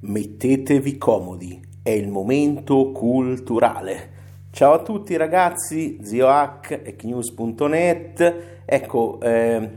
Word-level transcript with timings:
Mettetevi 0.00 0.96
comodi, 0.96 1.60
è 1.82 1.90
il 1.90 2.06
momento 2.06 2.92
culturale. 2.92 4.10
Ciao 4.52 4.74
a 4.74 4.82
tutti 4.82 5.16
ragazzi, 5.16 5.98
zio 6.02 6.28
ecnews.net. 6.68 8.34
Ecco, 8.64 9.18
eh, 9.20 9.70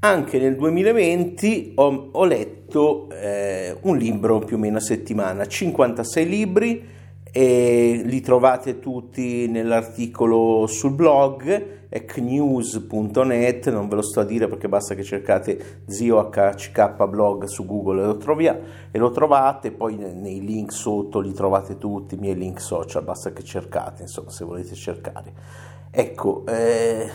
anche 0.00 0.38
nel 0.38 0.54
2020 0.54 1.72
ho, 1.76 2.08
ho 2.12 2.24
letto 2.26 3.08
eh, 3.10 3.74
un 3.80 3.96
libro 3.96 4.40
più 4.40 4.56
o 4.56 4.58
meno 4.58 4.76
a 4.76 4.80
settimana, 4.80 5.46
56 5.46 6.28
libri 6.28 6.86
e 7.32 8.02
li 8.04 8.20
trovate 8.20 8.80
tutti 8.80 9.48
nell'articolo 9.48 10.66
sul 10.66 10.92
blog 10.92 11.77
ecnews.net, 11.88 13.70
non 13.70 13.88
ve 13.88 13.94
lo 13.96 14.02
sto 14.02 14.20
a 14.20 14.24
dire 14.24 14.48
perché 14.48 14.68
basta 14.68 14.94
che 14.94 15.02
cercate 15.02 15.82
zio 15.86 16.28
HCK 16.28 17.06
blog 17.06 17.44
su 17.44 17.64
Google 17.64 18.02
e 18.02 18.06
lo, 18.06 18.16
trovia, 18.16 18.58
e 18.90 18.98
lo 18.98 19.10
trovate, 19.10 19.70
poi 19.70 19.96
nei 19.96 20.44
link 20.44 20.72
sotto 20.72 21.20
li 21.20 21.32
trovate 21.32 21.78
tutti, 21.78 22.14
i 22.14 22.18
miei 22.18 22.36
link 22.36 22.60
social, 22.60 23.02
basta 23.02 23.32
che 23.32 23.42
cercate, 23.42 24.02
insomma, 24.02 24.30
se 24.30 24.44
volete 24.44 24.74
cercare. 24.74 25.32
Ecco, 25.90 26.44
eh, 26.46 27.10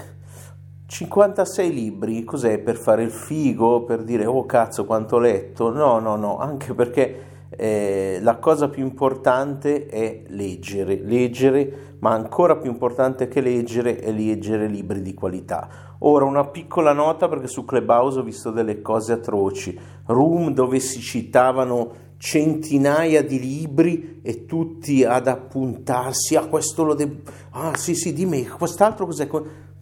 56 0.86 1.74
libri, 1.74 2.24
cos'è 2.24 2.60
per 2.60 2.76
fare 2.76 3.04
il 3.04 3.12
figo, 3.12 3.84
per 3.84 4.04
dire 4.04 4.26
oh 4.26 4.46
cazzo 4.46 4.86
quanto 4.86 5.16
ho 5.16 5.20
letto? 5.20 5.72
No, 5.72 6.00
no, 6.00 6.16
no, 6.16 6.38
anche 6.38 6.74
perché 6.74 7.32
eh, 7.58 8.20
la 8.22 8.38
cosa 8.38 8.70
più 8.70 8.84
importante 8.84 9.86
è 9.86 10.24
leggere, 10.28 11.00
leggere, 11.04 11.96
ma 12.00 12.12
ancora 12.12 12.58
più 12.58 12.70
importante 12.70 13.28
che 13.28 13.42
leggere 13.42 14.00
è 14.00 14.12
leggere 14.12 14.68
libri 14.68 15.02
di 15.02 15.14
qualità. 15.14 15.96
Ora 16.00 16.26
una 16.26 16.46
piccola 16.46 16.92
nota 16.92 17.30
perché 17.30 17.48
su 17.48 17.64
Clubhouse 17.64 18.20
ho 18.20 18.24
visto 18.24 18.52
delle 18.52 18.82
cose 18.82 19.14
atroci, 19.14 19.80
room 20.08 20.54
dove 20.54 20.80
si 20.80 21.00
citavano 21.00 22.02
centinaia 22.18 23.22
di 23.22 23.40
libri 23.40 24.22
e 24.22 24.46
tutti 24.46 25.04
ad 25.04 25.28
appuntarsi, 25.28 26.36
ah 26.36 26.46
questo 26.48 26.84
lo 26.84 26.94
devo, 26.94 27.16
ah 27.52 27.76
sì 27.76 27.96
sì 27.96 28.14
dimmi, 28.14 28.48
quest'altro 28.48 29.06
cos'è? 29.06 29.28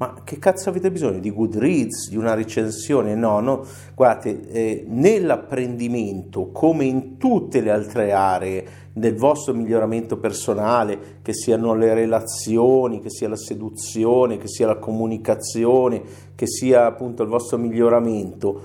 Ma 0.01 0.15
che 0.23 0.39
cazzo 0.39 0.69
avete 0.69 0.89
bisogno 0.89 1.19
di 1.19 1.29
Goodreads, 1.29 2.09
di 2.09 2.17
una 2.17 2.33
recensione? 2.33 3.13
No, 3.13 3.39
no, 3.39 3.63
guardate, 3.93 4.49
eh, 4.49 4.83
nell'apprendimento, 4.87 6.49
come 6.49 6.85
in 6.85 7.17
tutte 7.19 7.61
le 7.61 7.69
altre 7.69 8.11
aree 8.11 8.65
del 8.93 9.13
vostro 9.15 9.53
miglioramento 9.53 10.17
personale, 10.17 11.19
che 11.21 11.35
siano 11.35 11.75
le 11.75 11.93
relazioni, 11.93 12.99
che 12.99 13.11
sia 13.11 13.29
la 13.29 13.35
seduzione, 13.35 14.39
che 14.39 14.47
sia 14.47 14.65
la 14.65 14.77
comunicazione, 14.77 16.01
che 16.33 16.47
sia 16.47 16.87
appunto 16.87 17.21
il 17.21 17.29
vostro 17.29 17.59
miglioramento, 17.59 18.61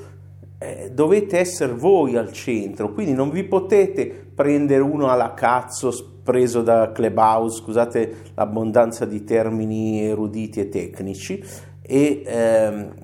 eh, 0.57 0.91
dovete 0.91 1.39
essere 1.39 1.75
voi 1.75 2.17
al 2.17 2.33
centro, 2.33 2.95
quindi 2.95 3.13
non 3.13 3.29
vi 3.29 3.45
potete 3.45 4.07
prendere 4.35 4.81
uno 4.81 5.11
alla 5.11 5.35
cazzo 5.35 5.91
preso 6.27 6.63
da 6.63 6.91
Clubhouse, 6.91 7.61
scusate 7.63 8.17
l'abbondanza 8.35 9.05
di 9.05 9.23
termini 9.23 10.03
eruditi 10.03 10.59
e 10.59 10.69
tecnici, 10.69 11.41
e, 11.81 12.23
ehm, 12.27 12.95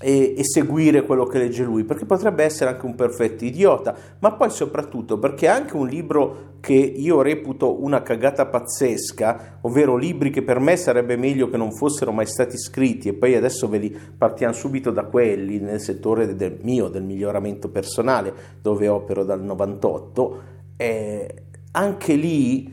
e, 0.00 0.34
e, 0.36 0.44
seguire 0.44 1.02
quello 1.02 1.24
che 1.24 1.38
legge 1.38 1.64
lui, 1.64 1.82
perché 1.82 2.04
potrebbe 2.04 2.44
essere 2.44 2.70
anche 2.70 2.86
un 2.86 2.94
perfetto 2.94 3.44
idiota, 3.44 3.96
ma 4.20 4.32
poi 4.34 4.50
soprattutto 4.50 5.18
perché 5.18 5.48
anche 5.48 5.74
un 5.76 5.88
libro 5.88 6.52
che 6.60 6.74
io 6.74 7.22
reputo 7.22 7.82
una 7.82 8.02
cagata 8.02 8.46
pazzesca, 8.46 9.58
ovvero 9.62 9.96
libri 9.96 10.30
che 10.30 10.42
per 10.42 10.60
me 10.60 10.76
sarebbe 10.76 11.16
meglio 11.16 11.50
che 11.50 11.56
non 11.56 11.72
fossero 11.72 12.12
mai 12.12 12.26
stati 12.26 12.56
scritti, 12.56 13.08
e 13.08 13.14
poi 13.14 13.34
adesso 13.34 13.68
ve 13.68 13.78
li 13.78 13.98
partiamo 14.16 14.52
subito 14.52 14.90
da 14.90 15.04
quelli 15.04 15.58
nel 15.58 15.80
settore 15.80 16.36
del 16.36 16.58
mio, 16.62 16.88
del 16.88 17.02
miglioramento 17.02 17.68
personale, 17.68 18.32
dove 18.62 18.86
opero 18.88 19.24
dal 19.24 19.42
98, 19.42 20.42
eh, 20.76 21.44
anche 21.76 22.14
lì, 22.14 22.72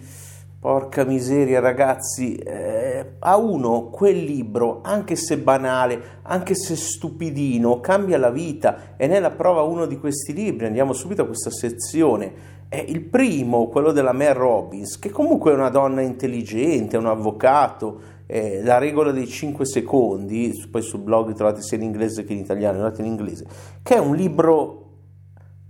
porca 0.59 1.03
miseria 1.03 1.59
ragazzi, 1.59 2.35
eh, 2.35 3.13
a 3.19 3.37
uno 3.37 3.89
quel 3.89 4.23
libro, 4.23 4.81
anche 4.83 5.15
se 5.15 5.39
banale, 5.39 6.19
anche 6.23 6.53
se 6.53 6.75
stupidino, 6.75 7.79
cambia 7.79 8.17
la 8.17 8.29
vita 8.29 8.95
e 8.97 9.07
ne 9.07 9.15
è 9.15 9.19
la 9.19 9.31
prova 9.31 9.63
uno 9.63 9.85
di 9.85 9.97
questi 9.97 10.33
libri. 10.33 10.67
Andiamo 10.67 10.93
subito 10.93 11.23
a 11.23 11.25
questa 11.25 11.49
sezione. 11.49 12.49
È 12.69 12.77
il 12.77 13.01
primo, 13.01 13.67
quello 13.67 13.91
della 13.91 14.13
Mare 14.13 14.33
Robbins, 14.33 14.97
che 14.97 15.09
comunque 15.09 15.51
è 15.51 15.55
una 15.55 15.69
donna 15.69 16.01
intelligente, 16.01 16.95
un 16.95 17.07
avvocato, 17.07 17.99
eh, 18.27 18.61
la 18.63 18.77
regola 18.77 19.11
dei 19.11 19.27
5 19.27 19.65
secondi, 19.65 20.53
poi 20.69 20.81
sul 20.81 21.01
blog 21.01 21.33
trovate 21.33 21.61
sia 21.61 21.75
in 21.75 21.83
inglese 21.83 22.23
che 22.23 22.33
in 22.33 22.39
italiano, 22.39 22.77
trovate 22.77 23.01
in 23.01 23.07
inglese, 23.07 23.45
che 23.81 23.95
è 23.95 23.99
un 23.99 24.15
libro 24.15 24.77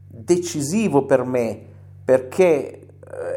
decisivo 0.07 1.05
per 1.05 1.23
me 1.23 1.69
perché 2.03 2.81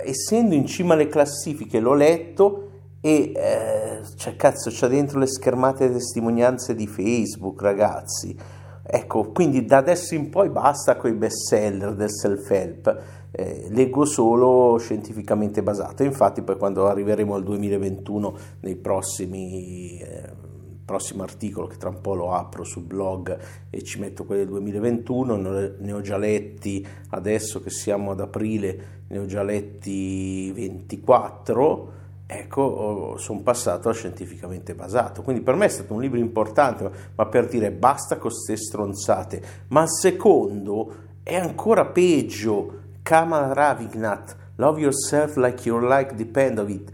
essendo 0.05 0.55
in 0.55 0.67
cima 0.67 0.95
alle 0.95 1.09
classifiche 1.09 1.81
l'ho 1.81 1.95
letto 1.95 2.69
e 3.01 3.33
eh, 3.35 4.01
cioè, 4.17 4.35
cazzo, 4.37 4.71
c'ha 4.73 4.87
dentro 4.87 5.19
le 5.19 5.27
schermate 5.27 5.93
testimonianze 5.93 6.75
di 6.75 6.87
Facebook, 6.87 7.61
ragazzi. 7.61 8.35
Ecco, 8.83 9.31
quindi 9.33 9.65
da 9.65 9.79
adesso 9.79 10.15
in 10.15 10.31
poi 10.31 10.49
basta 10.49 10.97
con 10.97 11.11
i 11.11 11.15
best 11.15 11.49
seller 11.49 11.95
del 11.95 12.11
self-help, 12.11 13.03
eh, 13.31 13.67
leggo 13.71 14.05
solo 14.05 14.79
scientificamente 14.79 15.63
basato. 15.63 16.03
Infatti 16.03 16.43
poi 16.43 16.57
quando 16.57 16.87
arriveremo 16.87 17.35
al 17.35 17.43
2021 17.43 18.37
nei 18.61 18.77
prossimi... 18.77 19.99
Eh, 20.01 20.53
prossimo 20.85 21.23
articolo 21.23 21.67
che 21.67 21.77
tra 21.77 21.89
un 21.89 22.01
po' 22.01 22.15
lo 22.15 22.33
apro 22.33 22.65
sul 22.65 22.83
blog 22.83 23.39
e 23.71 23.83
ci 23.83 23.99
metto 23.99 24.25
quelli 24.25 24.43
del 24.43 24.51
2021, 24.51 25.37
ne 25.79 25.93
ho 25.93 26.01
già 26.01 26.17
letti 26.17 26.87
adesso 27.11 27.61
che 27.61 27.71
siamo 27.71 28.11
ad 28.11 28.21
aprile, 28.21 29.03
ne 29.09 29.19
ho 29.19 29.27
già 29.27 29.43
letti 29.43 30.53
24, 30.53 31.93
ecco, 32.27 33.17
sono 33.19 33.41
passato 33.41 33.89
a 33.89 33.93
scientificamente 33.93 34.75
basato. 34.75 35.23
Quindi 35.23 35.43
per 35.43 35.55
me 35.55 35.67
è 35.67 35.69
stato 35.69 35.95
un 35.95 36.01
libro 36.01 36.19
importante, 36.19 36.91
ma 37.15 37.27
per 37.27 37.49
dire 37.49 37.71
basta 37.71 38.17
con 38.17 38.31
queste 38.31 38.57
stronzate. 38.57 39.43
Ma 39.69 39.83
il 39.83 39.91
secondo 39.91 40.95
è 41.23 41.37
ancora 41.37 41.87
peggio, 41.87 42.81
Kamal 43.03 43.55
Ravignat, 43.55 44.37
Love 44.57 44.81
Yourself 44.81 45.37
Like 45.37 45.69
Your 45.69 45.83
Like 45.83 46.15
Depend 46.15 46.59
of 46.59 46.69
It. 46.69 46.91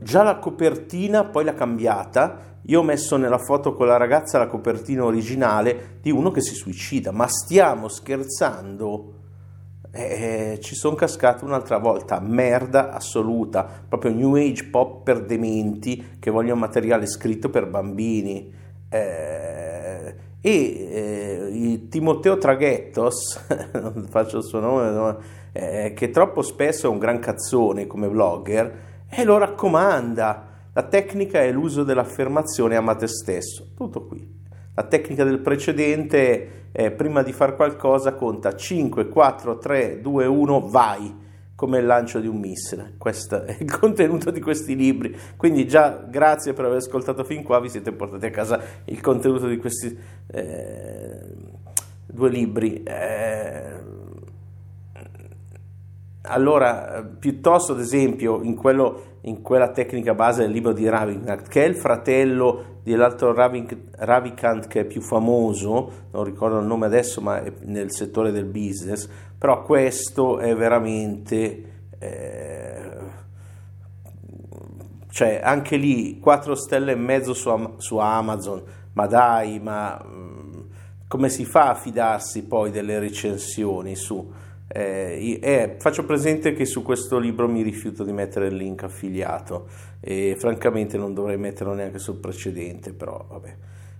Già 0.00 0.22
la 0.22 0.38
copertina, 0.38 1.24
poi 1.24 1.44
l'ha 1.44 1.54
cambiata, 1.54 2.53
io 2.66 2.80
ho 2.80 2.82
messo 2.82 3.16
nella 3.16 3.38
foto 3.38 3.74
con 3.74 3.86
la 3.86 3.98
ragazza 3.98 4.38
la 4.38 4.46
copertina 4.46 5.04
originale 5.04 5.98
di 6.00 6.10
uno 6.10 6.30
che 6.30 6.40
si 6.40 6.54
suicida, 6.54 7.10
ma 7.10 7.26
stiamo 7.28 7.88
scherzando? 7.88 9.12
Eh, 9.90 10.58
ci 10.62 10.74
sono 10.74 10.94
cascato 10.94 11.44
un'altra 11.44 11.76
volta, 11.76 12.20
merda 12.20 12.92
assoluta, 12.92 13.68
proprio 13.86 14.12
new 14.12 14.34
age 14.34 14.64
pop 14.64 15.02
per 15.02 15.24
dementi 15.24 16.16
che 16.18 16.30
vogliono 16.30 16.60
materiale 16.60 17.06
scritto 17.06 17.50
per 17.50 17.68
bambini. 17.68 18.52
Eh, 18.88 20.14
e 20.40 20.50
eh, 20.50 21.86
Timoteo 21.90 22.38
Traghettos, 22.38 23.40
non 23.74 24.06
faccio 24.08 24.38
il 24.38 24.44
suo 24.44 24.60
nome, 24.60 24.90
no, 24.90 25.18
eh, 25.52 25.92
che 25.94 26.10
troppo 26.10 26.40
spesso 26.40 26.86
è 26.86 26.90
un 26.90 26.98
gran 26.98 27.18
cazzone 27.18 27.86
come 27.86 28.08
blogger, 28.08 28.78
e 29.08 29.22
lo 29.24 29.36
raccomanda 29.36 30.52
la 30.74 30.82
tecnica 30.82 31.40
è 31.40 31.52
l'uso 31.52 31.84
dell'affermazione 31.84 32.74
ama 32.74 32.96
te 32.96 33.06
stesso. 33.06 33.68
Tutto 33.76 34.06
qui. 34.06 34.42
La 34.74 34.82
tecnica 34.82 35.22
del 35.22 35.38
precedente 35.38 36.70
è 36.72 36.90
prima 36.90 37.22
di 37.22 37.32
fare 37.32 37.54
qualcosa 37.54 38.14
conta 38.14 38.56
5, 38.56 39.06
4, 39.06 39.58
3, 39.58 40.00
2, 40.00 40.26
1, 40.26 40.68
vai 40.68 41.22
come 41.54 41.78
il 41.78 41.86
lancio 41.86 42.18
di 42.18 42.26
un 42.26 42.40
missile. 42.40 42.94
Questo 42.98 43.44
è 43.44 43.56
il 43.60 43.70
contenuto 43.78 44.32
di 44.32 44.40
questi 44.40 44.74
libri. 44.74 45.16
Quindi 45.36 45.68
già 45.68 45.90
grazie 45.90 46.54
per 46.54 46.64
aver 46.64 46.78
ascoltato 46.78 47.22
fin 47.22 47.44
qua, 47.44 47.60
vi 47.60 47.68
siete 47.68 47.92
portati 47.92 48.26
a 48.26 48.30
casa 48.30 48.60
il 48.86 49.00
contenuto 49.00 49.46
di 49.46 49.58
questi 49.58 49.96
eh, 50.26 51.20
due 52.04 52.30
libri. 52.30 52.82
Eh, 52.82 54.02
allora, 56.26 57.04
piuttosto 57.18 57.72
ad 57.72 57.80
esempio 57.80 58.40
in, 58.42 58.54
quello, 58.54 59.18
in, 59.22 59.42
quella 59.42 59.70
tecnica 59.70 60.14
base 60.14 60.42
del 60.42 60.52
libro 60.52 60.72
di 60.72 60.88
Ravikant, 60.88 61.48
che 61.48 61.64
è 61.64 61.68
il 61.68 61.76
fratello 61.76 62.78
dell'altro 62.82 63.34
Ravikant 63.34 64.66
che 64.66 64.80
è 64.80 64.84
più 64.84 65.02
famoso, 65.02 66.08
non 66.12 66.24
ricordo 66.24 66.58
il 66.58 66.66
nome 66.66 66.86
adesso, 66.86 67.20
ma 67.20 67.42
è 67.42 67.52
nel 67.64 67.92
settore 67.92 68.32
del 68.32 68.46
business, 68.46 69.08
però 69.36 69.62
questo 69.62 70.38
è 70.38 70.54
veramente... 70.54 71.72
Eh, 71.98 73.22
cioè 75.10 75.40
anche 75.44 75.76
lì 75.76 76.18
4 76.18 76.56
stelle 76.56 76.92
e 76.92 76.96
mezzo 76.96 77.34
su, 77.34 77.74
su 77.76 77.98
Amazon, 77.98 78.62
ma 78.94 79.06
dai, 79.06 79.60
ma 79.60 80.02
mm, 80.04 80.52
come 81.06 81.28
si 81.28 81.44
fa 81.44 81.68
a 81.68 81.74
fidarsi 81.74 82.44
poi 82.44 82.72
delle 82.72 82.98
recensioni 82.98 83.94
su? 83.94 84.42
Eh, 84.66 85.38
eh, 85.42 85.76
faccio 85.78 86.04
presente 86.04 86.54
che 86.54 86.64
su 86.64 86.82
questo 86.82 87.18
libro 87.18 87.48
mi 87.48 87.62
rifiuto 87.62 88.02
di 88.02 88.12
mettere 88.12 88.46
il 88.46 88.56
link 88.56 88.82
affiliato 88.82 89.68
e 90.00 90.36
francamente 90.38 90.96
non 90.96 91.12
dovrei 91.12 91.36
metterlo 91.36 91.74
neanche 91.74 91.98
sul 91.98 92.16
precedente, 92.16 92.92
però 92.92 93.24
vabbè, 93.28 93.56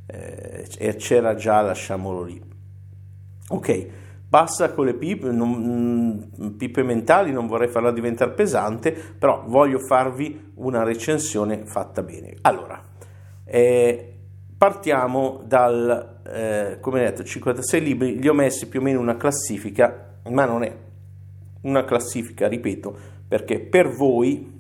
eh, 0.07 0.97
c'era 0.97 1.35
già, 1.35 1.61
lasciamolo 1.61 2.23
lì. 2.23 2.43
Ok, 3.49 3.89
Basta 4.35 4.73
con 4.73 4.87
le 4.87 4.95
pipe, 4.95 5.31
non, 5.31 6.27
mm, 6.41 6.49
pipe 6.57 6.83
mentali, 6.83 7.31
non 7.31 7.47
vorrei 7.47 7.69
farla 7.69 7.93
diventare 7.93 8.33
pesante, 8.33 8.91
però 8.91 9.45
voglio 9.47 9.79
farvi 9.79 10.51
una 10.55 10.83
recensione 10.83 11.67
fatta 11.67 12.03
bene. 12.03 12.35
Allora, 12.41 12.83
eh, 13.45 14.13
partiamo 14.59 15.41
dal, 15.47 16.21
eh, 16.27 16.79
come 16.81 17.03
detto, 17.03 17.23
56 17.23 17.81
libri, 17.81 18.19
li 18.19 18.27
ho 18.27 18.35
messi 18.35 18.67
più 18.67 18.81
o 18.81 18.83
meno 18.83 18.97
in 18.97 19.05
una 19.05 19.17
classifica, 19.17 20.14
ma 20.31 20.45
non 20.45 20.63
è 20.63 20.75
una 21.63 21.85
classifica, 21.85 22.49
ripeto, 22.49 22.97
perché 23.27 23.61
per 23.61 23.91
voi 23.91 24.53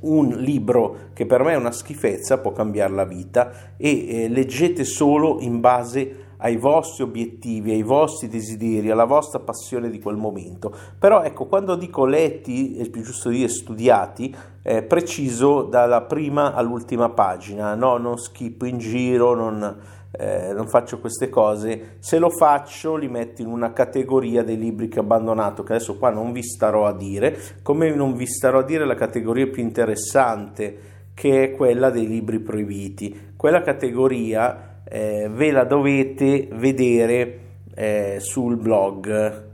un 0.00 0.28
libro 0.28 1.10
che 1.12 1.26
per 1.26 1.42
me 1.42 1.52
è 1.52 1.56
una 1.56 1.72
schifezza 1.72 2.38
può 2.38 2.52
cambiare 2.52 2.92
la 2.92 3.04
vita 3.04 3.74
e 3.76 4.24
eh, 4.24 4.28
leggete 4.28 4.84
solo 4.84 5.38
in 5.40 5.60
base 5.60 6.24
ai 6.38 6.56
vostri 6.56 7.02
obiettivi, 7.02 7.72
ai 7.72 7.82
vostri 7.82 8.28
desideri, 8.28 8.90
alla 8.90 9.04
vostra 9.04 9.38
passione 9.38 9.88
di 9.88 10.00
quel 10.00 10.16
momento. 10.16 10.74
Però 10.98 11.22
ecco, 11.22 11.46
quando 11.46 11.76
dico 11.76 12.04
letti, 12.04 12.76
è 12.76 12.88
più 12.90 13.02
giusto 13.02 13.30
dire 13.30 13.48
studiati, 13.48 14.34
eh, 14.62 14.82
preciso 14.82 15.62
dalla 15.62 16.02
prima 16.02 16.52
all'ultima 16.52 17.08
pagina, 17.08 17.74
no? 17.74 17.96
non 17.96 18.18
skip 18.18 18.62
in 18.62 18.78
giro, 18.78 19.34
non, 19.34 19.76
eh, 20.10 20.52
non 20.52 20.68
faccio 20.68 20.98
queste 20.98 21.28
cose. 21.28 21.96
Se 21.98 22.18
lo 22.18 22.30
faccio 22.30 22.96
li 22.96 23.08
metto 23.08 23.42
in 23.42 23.48
una 23.48 23.72
categoria 23.72 24.42
dei 24.42 24.58
libri 24.58 24.88
che 24.88 24.98
ho 24.98 25.02
abbandonato, 25.02 25.62
che 25.62 25.74
adesso 25.74 25.98
qua 25.98 26.10
non 26.10 26.32
vi 26.32 26.42
starò 26.42 26.86
a 26.86 26.94
dire, 26.94 27.36
come 27.62 27.94
non 27.94 28.14
vi 28.14 28.26
starò 28.26 28.60
a 28.60 28.64
dire 28.64 28.84
la 28.84 28.94
categoria 28.94 29.46
più 29.46 29.62
interessante, 29.62 30.94
che 31.14 31.44
è 31.44 31.50
quella 31.52 31.90
dei 31.90 32.06
libri 32.06 32.40
proibiti. 32.40 33.32
Quella 33.36 33.62
categoria 33.62 34.80
eh, 34.84 35.28
ve 35.30 35.50
la 35.50 35.64
dovete 35.64 36.48
vedere 36.52 37.38
eh, 37.74 38.16
sul 38.20 38.56
blog 38.56 39.44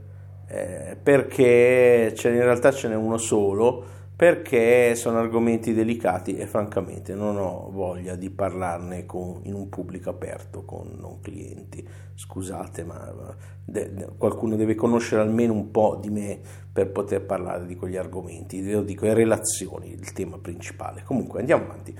eh, 0.47 0.95
perché 1.01 2.13
in 2.23 2.31
realtà 2.31 2.71
ce 2.71 2.87
n'è 2.87 2.95
uno 2.95 3.17
solo 3.17 3.85
perché 4.23 4.95
sono 4.95 5.19
argomenti 5.19 5.73
delicati 5.73 6.37
e 6.37 6.47
francamente 6.47 7.13
non 7.13 7.35
ho 7.35 7.69
voglia 7.69 8.15
di 8.15 8.29
parlarne 8.29 9.05
con, 9.05 9.41
in 9.43 9.53
un 9.53 9.67
pubblico 9.67 10.11
aperto 10.11 10.63
con 10.63 10.95
non 10.97 11.19
clienti. 11.19 11.85
Scusate, 12.15 12.85
ma 12.85 13.35
de, 13.65 13.93
de, 13.93 14.07
qualcuno 14.17 14.55
deve 14.55 14.75
conoscere 14.75 15.19
almeno 15.19 15.51
un 15.51 15.71
po' 15.71 15.99
di 16.01 16.09
me 16.09 16.39
per 16.71 16.89
poter 16.91 17.25
parlare 17.25 17.65
di 17.65 17.75
quegli 17.75 17.97
argomenti. 17.97 18.61
Ve 18.61 18.71
lo 18.71 18.83
dico, 18.83 19.05
è 19.07 19.13
relazioni 19.13 19.91
il 19.91 20.13
tema 20.13 20.37
principale. 20.37 21.03
Comunque 21.03 21.41
andiamo 21.41 21.65
avanti. 21.65 21.93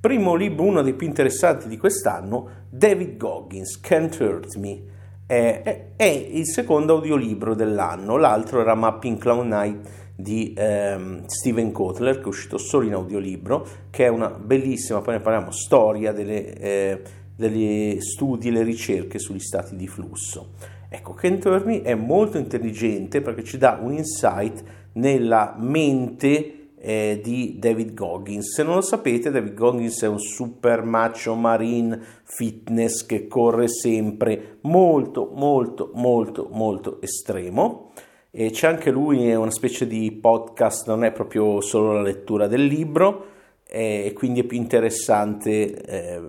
Primo 0.00 0.34
libro, 0.36 0.64
uno 0.64 0.80
dei 0.80 0.94
più 0.94 1.06
interessanti 1.06 1.68
di 1.68 1.76
quest'anno, 1.76 2.48
David 2.70 3.18
Goggins, 3.18 3.78
Can't 3.78 4.18
Hurt 4.18 4.56
Me. 4.56 4.80
È, 5.26 5.84
il 6.02 6.46
secondo 6.46 6.94
audiolibro 6.94 7.54
dell'anno, 7.54 8.16
l'altro 8.16 8.62
era 8.62 8.74
Mapping 8.74 9.18
Clown 9.18 9.48
Night 9.48 10.06
di 10.20 10.52
ehm, 10.56 11.26
Steven 11.26 11.70
Kotler, 11.70 12.16
che 12.16 12.24
è 12.24 12.26
uscito 12.26 12.58
solo 12.58 12.84
in 12.84 12.94
audiolibro, 12.94 13.64
che 13.88 14.06
è 14.06 14.08
una 14.08 14.30
bellissima, 14.30 15.00
poi 15.00 15.14
ne 15.14 15.20
parliamo, 15.20 15.52
storia 15.52 16.10
delle, 16.10 16.54
eh, 16.54 17.02
degli 17.36 18.00
studi, 18.00 18.50
le 18.50 18.64
ricerche 18.64 19.20
sugli 19.20 19.38
stati 19.38 19.76
di 19.76 19.86
flusso. 19.86 20.54
Ecco, 20.88 21.14
Can't 21.14 21.44
Hurt 21.44 21.64
Me 21.66 21.82
è 21.82 21.94
molto 21.94 22.36
intelligente 22.36 23.20
perché 23.20 23.44
ci 23.44 23.58
dà 23.58 23.78
un 23.80 23.92
insight 23.92 24.64
nella 24.94 25.54
mente 25.56 26.70
eh, 26.80 27.20
di 27.22 27.56
David 27.60 27.94
Goggins. 27.94 28.54
Se 28.54 28.64
non 28.64 28.74
lo 28.74 28.80
sapete, 28.80 29.30
David 29.30 29.54
Goggins 29.54 30.02
è 30.02 30.08
un 30.08 30.18
super 30.18 30.82
macho 30.82 31.36
marine 31.36 32.00
fitness 32.24 33.06
che 33.06 33.28
corre 33.28 33.68
sempre 33.68 34.58
molto, 34.62 35.30
molto, 35.32 35.92
molto, 35.94 36.48
molto 36.50 37.00
estremo. 37.00 37.92
E 38.30 38.50
c'è 38.50 38.66
anche 38.66 38.90
lui, 38.90 39.28
è 39.28 39.34
una 39.34 39.50
specie 39.50 39.86
di 39.86 40.12
podcast, 40.12 40.86
non 40.86 41.04
è 41.04 41.12
proprio 41.12 41.60
solo 41.60 41.92
la 41.92 42.02
lettura 42.02 42.46
del 42.46 42.64
libro, 42.64 43.26
e 43.66 44.12
quindi 44.14 44.40
è 44.40 44.44
più 44.44 44.56
interessante 44.56 45.74
eh, 45.74 46.20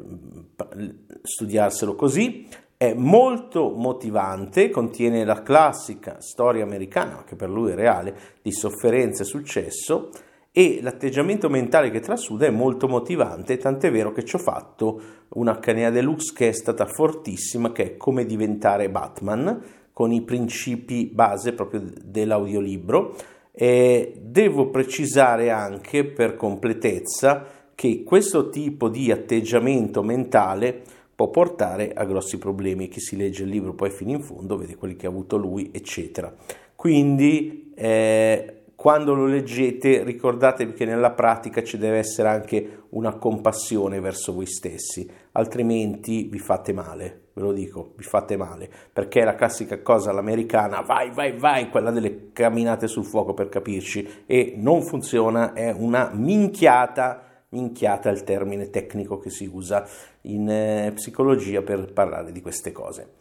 studiarselo 1.21 1.95
così. 1.95 2.47
È 2.75 2.93
molto 2.93 3.71
motivante, 3.71 4.69
contiene 4.69 5.25
la 5.25 5.41
classica 5.41 6.21
storia 6.21 6.63
americana, 6.63 7.23
che 7.25 7.35
per 7.35 7.49
lui 7.49 7.71
è 7.71 7.75
reale, 7.75 8.15
di 8.41 8.53
sofferenza 8.53 9.23
e 9.23 9.25
successo 9.25 10.09
e 10.51 10.79
l'atteggiamento 10.81 11.49
mentale 11.49 11.91
che 11.91 11.99
trasuda 11.99 12.45
è 12.47 12.49
molto 12.49 12.87
motivante, 12.87 13.57
tant'è 13.57 13.91
vero 13.91 14.11
che 14.11 14.23
ci 14.23 14.35
ho 14.35 14.39
fatto 14.39 15.01
una 15.29 15.59
canea 15.59 15.91
deluxe 15.91 16.33
che 16.33 16.47
è 16.49 16.51
stata 16.51 16.85
fortissima, 16.85 17.71
che 17.71 17.83
è 17.83 17.97
come 17.97 18.25
diventare 18.25 18.89
Batman, 18.89 19.61
con 19.99 20.13
i 20.13 20.21
principi 20.21 21.09
base 21.11 21.51
proprio 21.51 21.83
dell'audiolibro. 22.01 23.17
E 23.51 24.13
devo 24.17 24.69
precisare 24.69 25.49
anche 25.49 26.05
per 26.05 26.37
completezza 26.37 27.45
che 27.75 28.03
questo 28.05 28.47
tipo 28.47 28.87
di 28.87 29.11
atteggiamento 29.11 30.01
mentale 30.01 30.81
può 31.13 31.27
portare 31.27 31.91
a 31.91 32.05
grossi 32.05 32.37
problemi. 32.37 32.87
Chi 32.87 33.01
si 33.01 33.17
legge 33.17 33.43
il 33.43 33.49
libro 33.49 33.73
poi 33.73 33.89
fino 33.89 34.11
in 34.11 34.21
fondo 34.21 34.55
vede 34.55 34.77
quelli 34.77 34.95
che 34.95 35.05
ha 35.05 35.09
avuto 35.09 35.35
lui, 35.35 35.69
eccetera. 35.73 36.33
Quindi 36.77 37.73
eh, 37.75 38.61
quando 38.75 39.13
lo 39.13 39.25
leggete 39.25 40.01
ricordatevi 40.05 40.71
che 40.71 40.85
nella 40.85 41.11
pratica 41.11 41.61
ci 41.61 41.77
deve 41.77 41.97
essere 41.97 42.29
anche 42.29 42.83
una 42.91 43.15
compassione 43.15 43.99
verso 43.99 44.31
voi 44.31 44.45
stessi, 44.45 45.05
altrimenti 45.33 46.23
vi 46.23 46.39
fate 46.39 46.71
male, 46.71 47.23
ve 47.39 47.45
lo 47.45 47.53
dico, 47.53 47.93
vi 47.95 48.03
fate 48.03 48.37
male, 48.37 48.69
perché 48.91 49.21
è 49.21 49.23
la 49.23 49.35
classica 49.35 49.81
cosa 49.81 50.11
all'americana, 50.11 50.81
vai, 50.81 51.11
vai, 51.11 51.37
vai, 51.37 51.69
quella 51.69 51.91
delle 51.91 52.31
camminate 52.33 52.87
sul 52.87 53.05
fuoco 53.05 53.33
per 53.33 53.49
capirci, 53.49 54.23
e 54.25 54.53
non 54.57 54.81
funziona, 54.81 55.53
è 55.53 55.71
una 55.71 56.11
minchiata 56.13 57.23
minchiata 57.51 58.09
il 58.09 58.23
termine 58.23 58.69
tecnico 58.69 59.17
che 59.17 59.31
si 59.31 59.49
usa 59.51 59.83
in 60.21 60.47
eh, 60.47 60.91
psicologia 60.93 61.63
per 61.63 61.91
parlare 61.93 62.31
di 62.31 62.41
queste 62.41 62.71
cose. 62.71 63.13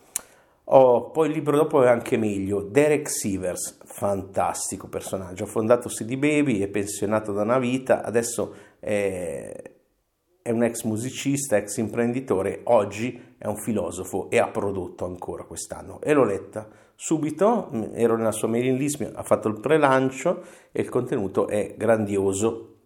Oh, 0.65 1.11
poi 1.11 1.29
il 1.29 1.33
libro 1.33 1.57
dopo 1.57 1.83
è 1.83 1.89
anche 1.89 2.19
meglio, 2.19 2.61
Derek 2.61 3.09
Sivers, 3.09 3.79
fantastico 3.87 4.87
personaggio, 4.87 5.45
ha 5.45 5.47
fondato 5.47 5.89
CD 5.89 6.19
Baby, 6.19 6.61
è 6.61 6.69
pensionato 6.69 7.33
da 7.33 7.41
una 7.41 7.59
vita, 7.59 8.03
adesso 8.03 8.55
è, 8.79 9.51
è 10.49 10.51
un 10.51 10.63
ex 10.63 10.85
musicista, 10.85 11.59
ex 11.59 11.77
imprenditore, 11.77 12.61
oggi 12.65 13.35
è 13.37 13.47
un 13.47 13.59
filosofo 13.59 14.31
e 14.31 14.39
ha 14.39 14.49
prodotto 14.49 15.05
ancora 15.05 15.45
quest'anno 15.45 16.01
e 16.01 16.15
l'ho 16.15 16.25
letta 16.25 16.67
subito, 16.95 17.69
ero 17.93 18.17
nella 18.17 18.33
sua 18.33 18.49
mailing 18.49 18.79
list, 18.79 19.13
ha 19.15 19.23
fatto 19.23 19.49
il 19.49 19.61
prelancio 19.61 20.43
e 20.73 20.81
il 20.81 20.89
contenuto 20.89 21.49
è 21.49 21.75
grandioso. 21.77 22.77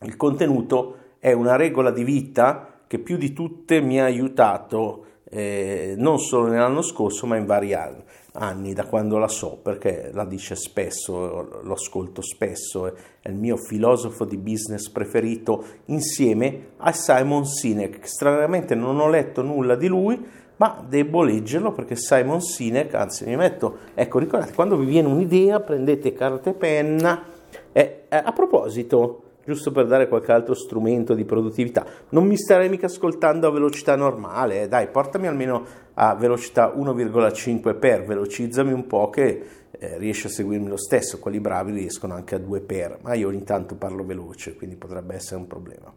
Il 0.00 0.16
contenuto 0.16 0.96
è 1.20 1.30
una 1.30 1.54
regola 1.54 1.92
di 1.92 2.02
vita 2.02 2.80
che 2.88 2.98
più 2.98 3.16
di 3.16 3.32
tutte 3.32 3.80
mi 3.80 4.00
ha 4.00 4.06
aiutato 4.06 5.04
eh, 5.30 5.94
non 5.96 6.18
solo 6.18 6.48
nell'anno 6.48 6.82
scorso 6.82 7.24
ma 7.24 7.36
in 7.36 7.46
vari 7.46 7.72
anni, 7.72 8.02
anni, 8.34 8.72
da 8.72 8.86
quando 8.86 9.18
la 9.18 9.28
so 9.28 9.58
perché 9.62 10.10
la 10.12 10.24
dice 10.24 10.54
spesso, 10.54 11.60
lo 11.62 11.72
ascolto 11.72 12.22
spesso, 12.22 12.86
è 13.20 13.28
il 13.28 13.34
mio 13.34 13.56
filosofo 13.56 14.24
di 14.24 14.36
business 14.36 14.88
preferito 14.88 15.64
insieme 15.86 16.68
a 16.78 16.92
Simon 16.92 17.44
Sinek, 17.44 18.06
stranamente 18.06 18.74
non 18.74 18.98
ho 19.00 19.08
letto 19.08 19.42
nulla 19.42 19.74
di 19.74 19.86
lui 19.86 20.38
ma 20.56 20.84
devo 20.86 21.22
leggerlo 21.22 21.72
perché 21.72 21.96
Simon 21.96 22.42
Sinek, 22.42 22.94
anzi 22.94 23.24
mi 23.24 23.34
metto, 23.34 23.78
ecco 23.94 24.18
ricordate 24.18 24.52
quando 24.52 24.76
vi 24.76 24.84
viene 24.84 25.08
un'idea 25.08 25.60
prendete 25.60 26.12
carta 26.12 26.50
e 26.50 26.52
penna, 26.52 27.24
eh, 27.72 28.04
a 28.08 28.32
proposito 28.32 29.22
giusto 29.50 29.72
per 29.72 29.86
dare 29.86 30.06
qualche 30.06 30.30
altro 30.30 30.54
strumento 30.54 31.14
di 31.14 31.24
produttività. 31.24 31.84
Non 32.10 32.24
mi 32.24 32.36
starei 32.36 32.68
mica 32.68 32.86
ascoltando 32.86 33.48
a 33.48 33.50
velocità 33.50 33.96
normale, 33.96 34.62
eh. 34.62 34.68
dai, 34.68 34.86
portami 34.86 35.26
almeno 35.26 35.64
a 35.94 36.14
velocità 36.14 36.72
1,5 36.72 37.78
per, 37.78 38.04
velocizzami 38.04 38.72
un 38.72 38.86
po' 38.86 39.10
che 39.10 39.42
eh, 39.72 39.98
riesci 39.98 40.28
a 40.28 40.30
seguirmi 40.30 40.68
lo 40.68 40.76
stesso, 40.76 41.18
quelli 41.18 41.40
bravi 41.40 41.72
riescono 41.72 42.14
anche 42.14 42.36
a 42.36 42.38
2 42.38 42.60
per, 42.60 42.98
ma 43.02 43.14
io 43.14 43.26
ogni 43.26 43.42
tanto 43.42 43.74
parlo 43.74 44.04
veloce, 44.04 44.54
quindi 44.54 44.76
potrebbe 44.76 45.14
essere 45.14 45.36
un 45.36 45.48
problema. 45.48 45.92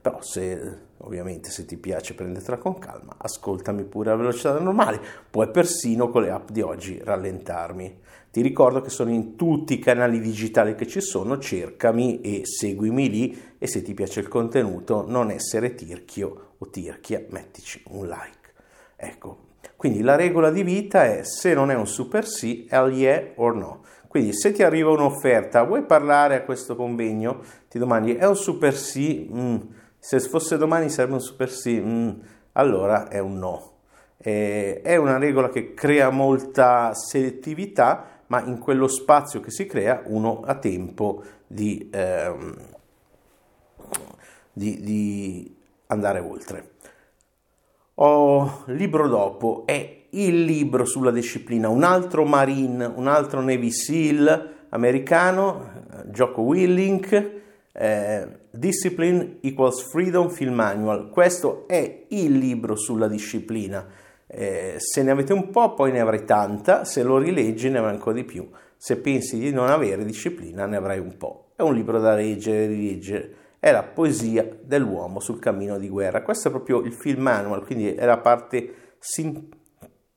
Però 0.00 0.20
se 0.20 0.86
ovviamente 0.98 1.50
se 1.50 1.64
ti 1.64 1.76
piace 1.76 2.14
prendetela 2.14 2.56
con 2.56 2.78
calma, 2.78 3.14
ascoltami 3.16 3.84
pure 3.84 4.10
a 4.10 4.16
velocità 4.16 4.58
normale, 4.58 5.00
puoi 5.30 5.48
persino 5.50 6.08
con 6.08 6.22
le 6.22 6.30
app 6.30 6.50
di 6.50 6.62
oggi 6.62 7.00
rallentarmi. 7.02 8.00
Ti 8.30 8.42
ricordo 8.42 8.80
che 8.80 8.90
sono 8.90 9.10
in 9.10 9.36
tutti 9.36 9.74
i 9.74 9.78
canali 9.78 10.20
digitali 10.20 10.74
che 10.74 10.86
ci 10.86 11.00
sono, 11.00 11.38
cercami 11.38 12.20
e 12.20 12.42
seguimi 12.44 13.08
lì 13.08 13.42
e 13.58 13.66
se 13.66 13.82
ti 13.82 13.94
piace 13.94 14.20
il 14.20 14.28
contenuto 14.28 15.04
non 15.08 15.30
essere 15.30 15.74
tirchio 15.74 16.54
o 16.58 16.68
tirchia, 16.68 17.24
mettici 17.30 17.82
un 17.88 18.06
like. 18.06 18.36
Ecco, 18.96 19.46
quindi 19.76 20.02
la 20.02 20.16
regola 20.16 20.50
di 20.50 20.62
vita 20.62 21.04
è 21.04 21.22
se 21.24 21.54
non 21.54 21.70
è 21.70 21.74
un 21.74 21.86
super 21.86 22.26
sì, 22.26 22.66
è 22.68 22.78
il 22.80 22.92
yeah 22.94 23.32
or 23.36 23.54
no. 23.54 23.82
Quindi 24.08 24.32
se 24.32 24.52
ti 24.52 24.62
arriva 24.62 24.90
un'offerta, 24.90 25.62
vuoi 25.64 25.84
parlare 25.84 26.36
a 26.36 26.42
questo 26.42 26.76
convegno? 26.76 27.42
Ti 27.68 27.78
domandi, 27.78 28.14
è 28.14 28.26
un 28.26 28.36
super 28.36 28.74
sì? 28.74 29.28
Mm. 29.32 29.56
Se 29.98 30.18
fosse 30.20 30.56
domani 30.56 30.88
sarebbe 30.88 31.14
un 31.14 31.20
super 31.20 31.50
sì? 31.50 31.80
Mm. 31.80 32.10
Allora 32.52 33.08
è 33.08 33.18
un 33.18 33.38
no 33.38 33.72
Eh, 34.20 34.80
è 34.82 34.96
una 34.96 35.16
regola 35.18 35.48
che 35.48 35.74
crea 35.74 36.10
molta 36.10 36.92
selettività, 36.94 38.17
ma 38.28 38.42
in 38.44 38.58
quello 38.58 38.88
spazio 38.88 39.40
che 39.40 39.50
si 39.50 39.66
crea 39.66 40.02
uno 40.06 40.40
ha 40.44 40.54
tempo 40.56 41.22
di, 41.46 41.88
ehm, 41.92 42.56
di, 44.52 44.80
di 44.80 45.56
andare 45.86 46.20
oltre. 46.20 46.70
Oh, 47.94 48.62
libro 48.66 49.08
dopo 49.08 49.64
è 49.66 49.96
il 50.10 50.44
libro 50.44 50.84
sulla 50.84 51.10
disciplina, 51.10 51.68
un 51.68 51.82
altro 51.82 52.24
Marine, 52.24 52.84
un 52.84 53.08
altro 53.08 53.40
Navy 53.40 53.70
SEAL 53.70 54.56
americano, 54.70 55.86
Jocko 56.06 56.42
Willink, 56.42 57.40
eh, 57.72 58.28
Discipline 58.50 59.38
Equals 59.40 59.82
Freedom 59.82 60.28
Film 60.28 60.54
Manual. 60.54 61.10
Questo 61.10 61.66
è 61.66 62.06
il 62.08 62.38
libro 62.38 62.76
sulla 62.76 63.08
disciplina. 63.08 63.86
Eh, 64.30 64.74
se 64.78 65.02
ne 65.02 65.10
avete 65.10 65.32
un 65.32 65.50
po', 65.50 65.74
poi 65.74 65.90
ne 65.90 66.00
avrai 66.00 66.24
tanta, 66.24 66.84
se 66.84 67.02
lo 67.02 67.18
rileggi 67.18 67.70
ne 67.70 67.78
avrai 67.78 67.94
ancora 67.94 68.14
di 68.14 68.24
più. 68.24 68.48
Se 68.76 68.98
pensi 68.98 69.38
di 69.38 69.50
non 69.50 69.68
avere 69.68 70.04
disciplina, 70.04 70.66
ne 70.66 70.76
avrai 70.76 70.98
un 70.98 71.16
po'. 71.16 71.52
È 71.56 71.62
un 71.62 71.74
libro 71.74 71.98
da 71.98 72.14
leggere 72.14 72.64
e 72.64 72.66
rileggere. 72.66 73.34
È 73.58 73.72
la 73.72 73.82
poesia 73.82 74.46
dell'uomo 74.62 75.18
sul 75.18 75.40
cammino 75.40 75.78
di 75.78 75.88
guerra. 75.88 76.22
Questo 76.22 76.48
è 76.48 76.50
proprio 76.50 76.80
il 76.80 76.92
film 76.92 77.22
manual, 77.22 77.64
quindi 77.64 77.92
è 77.92 78.04
la 78.04 78.18
parte 78.18 78.94
sin- 78.98 79.48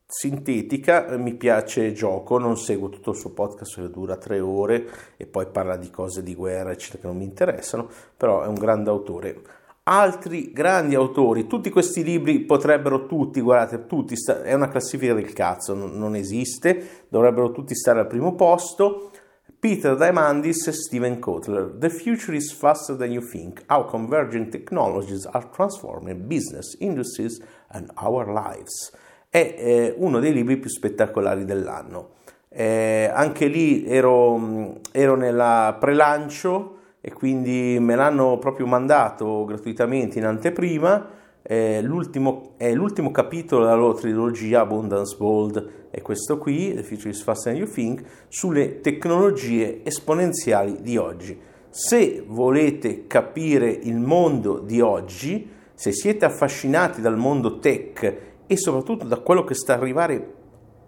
sintetica, 0.05 1.15
mi 1.17 1.33
piace 1.35 1.93
gioco, 1.93 2.37
non 2.37 2.57
seguo 2.57 2.89
tutto 2.89 3.11
il 3.11 3.17
suo 3.17 3.31
podcast 3.31 3.75
che 3.75 3.89
dura 3.89 4.17
tre 4.17 4.41
ore 4.41 4.85
e 5.15 5.25
poi 5.25 5.47
parla 5.47 5.77
di 5.77 5.89
cose 5.89 6.21
di 6.21 6.35
guerra 6.35 6.71
eccetera 6.71 6.99
che 7.01 7.07
non 7.07 7.17
mi 7.17 7.23
interessano, 7.23 7.89
però 8.17 8.43
è 8.43 8.47
un 8.47 8.55
grande 8.55 8.89
autore. 8.89 9.41
Altri 9.83 10.51
grandi 10.51 10.93
autori, 10.95 11.47
tutti 11.47 11.69
questi 11.69 12.03
libri 12.03 12.41
potrebbero 12.41 13.07
tutti, 13.07 13.41
guardate, 13.41 13.87
tutti, 13.87 14.15
è 14.43 14.53
una 14.53 14.69
classifica 14.69 15.13
del 15.13 15.33
cazzo, 15.33 15.73
non, 15.73 16.15
esiste, 16.15 17.05
dovrebbero 17.09 17.51
tutti 17.51 17.73
stare 17.75 17.99
al 17.99 18.07
primo 18.07 18.35
posto. 18.35 19.11
Peter 19.59 19.95
Diamandis 19.95 20.67
e 20.67 20.71
Steven 20.71 21.19
Kotler. 21.19 21.75
The 21.77 21.89
future 21.89 22.35
is 22.35 22.51
faster 22.51 22.95
than 22.95 23.11
you 23.11 23.23
think. 23.23 23.63
How 23.67 23.85
convergent 23.85 24.49
technologies 24.49 25.25
are 25.25 25.47
transforming 25.51 26.27
business, 26.27 26.75
industries 26.79 27.39
and 27.67 27.91
our 28.01 28.27
lives 28.27 28.91
è 29.31 29.55
eh, 29.57 29.95
uno 29.97 30.19
dei 30.19 30.33
libri 30.33 30.57
più 30.57 30.69
spettacolari 30.69 31.45
dell'anno. 31.45 32.09
Eh, 32.49 33.09
anche 33.11 33.47
lì 33.47 33.85
ero, 33.85 34.79
ero 34.91 35.15
nella 35.15 35.77
pre-lancio 35.79 36.79
e 37.01 37.11
quindi 37.11 37.77
me 37.79 37.95
l'hanno 37.95 38.37
proprio 38.37 38.67
mandato 38.67 39.43
gratuitamente 39.45 40.19
in 40.19 40.25
anteprima. 40.25 41.19
Eh, 41.41 41.81
l'ultimo, 41.81 42.53
è 42.57 42.71
l'ultimo 42.71 43.09
capitolo 43.09 43.63
della 43.63 43.75
loro 43.75 43.95
trilogia 43.95 44.61
Abundance 44.61 45.17
Bold 45.17 45.79
è 45.91 46.01
questo 46.01 46.37
qui, 46.37 46.73
The 46.73 46.83
Future 46.83 47.09
is 47.09 47.21
Faster 47.21 47.51
Than 47.51 47.61
You 47.61 47.69
Think, 47.69 48.03
sulle 48.29 48.79
tecnologie 48.79 49.81
esponenziali 49.83 50.81
di 50.81 50.95
oggi. 50.95 51.37
Se 51.69 52.23
volete 52.25 53.07
capire 53.07 53.69
il 53.69 53.97
mondo 53.97 54.59
di 54.59 54.79
oggi, 54.79 55.49
se 55.73 55.91
siete 55.91 56.23
affascinati 56.23 57.01
dal 57.01 57.17
mondo 57.17 57.59
tech 57.59 58.17
e 58.47 58.57
soprattutto 58.57 59.05
da 59.05 59.17
quello 59.17 59.43
che 59.43 59.53
sta 59.53 59.73
arrivare 59.73 60.33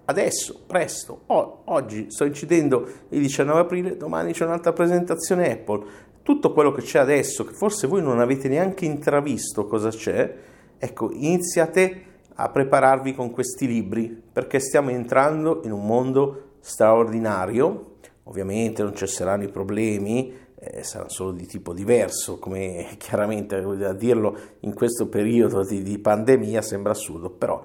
adesso, 0.05 0.63
presto, 0.65 1.21
o- 1.27 1.61
oggi 1.65 2.09
sto 2.09 2.25
incidendo 2.25 2.87
il 3.09 3.21
19 3.21 3.59
aprile, 3.59 3.97
domani 3.97 4.33
c'è 4.33 4.45
un'altra 4.45 4.73
presentazione 4.73 5.51
Apple, 5.51 5.85
tutto 6.23 6.53
quello 6.53 6.71
che 6.71 6.81
c'è 6.81 6.99
adesso, 6.99 7.43
che 7.43 7.53
forse 7.53 7.87
voi 7.87 8.01
non 8.01 8.19
avete 8.19 8.47
neanche 8.47 8.85
intravisto 8.85 9.65
cosa 9.65 9.89
c'è, 9.89 10.35
ecco, 10.77 11.11
iniziate 11.11 12.11
a 12.35 12.49
prepararvi 12.49 13.13
con 13.13 13.31
questi 13.31 13.67
libri, 13.67 14.21
perché 14.31 14.59
stiamo 14.59 14.89
entrando 14.89 15.61
in 15.65 15.71
un 15.71 15.85
mondo 15.85 16.55
straordinario, 16.59 17.97
ovviamente 18.23 18.83
non 18.83 18.95
cesseranno 18.95 19.43
i 19.43 19.49
problemi, 19.49 20.33
eh, 20.55 20.83
sarà 20.83 21.09
solo 21.09 21.31
di 21.31 21.45
tipo 21.45 21.73
diverso, 21.73 22.39
come 22.39 22.95
chiaramente 22.97 23.55
a 23.55 23.93
dirlo 23.93 24.37
in 24.61 24.73
questo 24.73 25.07
periodo 25.07 25.63
di, 25.65 25.83
di 25.83 25.99
pandemia 25.99 26.61
sembra 26.61 26.93
assurdo, 26.93 27.29
però 27.29 27.63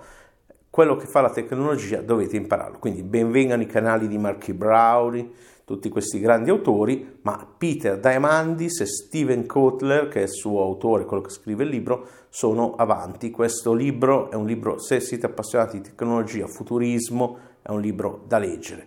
quello 0.78 0.94
che 0.94 1.06
fa 1.06 1.20
la 1.20 1.30
tecnologia 1.30 2.02
dovete 2.02 2.36
impararlo. 2.36 2.78
Quindi 2.78 3.02
benvengano 3.02 3.62
i 3.62 3.66
canali 3.66 4.06
di 4.06 4.16
Marky 4.16 4.52
Browry, 4.52 5.28
tutti 5.64 5.88
questi 5.88 6.20
grandi 6.20 6.50
autori, 6.50 7.18
ma 7.22 7.44
Peter 7.58 7.98
Diamandis 7.98 8.82
e 8.82 8.86
Steven 8.86 9.44
Kotler, 9.44 10.06
che 10.06 10.20
è 10.20 10.22
il 10.22 10.28
suo 10.28 10.62
autore, 10.62 11.04
quello 11.04 11.24
che 11.24 11.30
scrive 11.30 11.64
il 11.64 11.70
libro, 11.70 12.06
sono 12.28 12.76
avanti. 12.76 13.32
Questo 13.32 13.74
libro 13.74 14.30
è 14.30 14.36
un 14.36 14.46
libro, 14.46 14.78
se 14.78 15.00
siete 15.00 15.26
appassionati 15.26 15.80
di 15.80 15.88
tecnologia, 15.88 16.46
futurismo, 16.46 17.38
è 17.60 17.72
un 17.72 17.80
libro 17.80 18.22
da 18.28 18.38
leggere. 18.38 18.86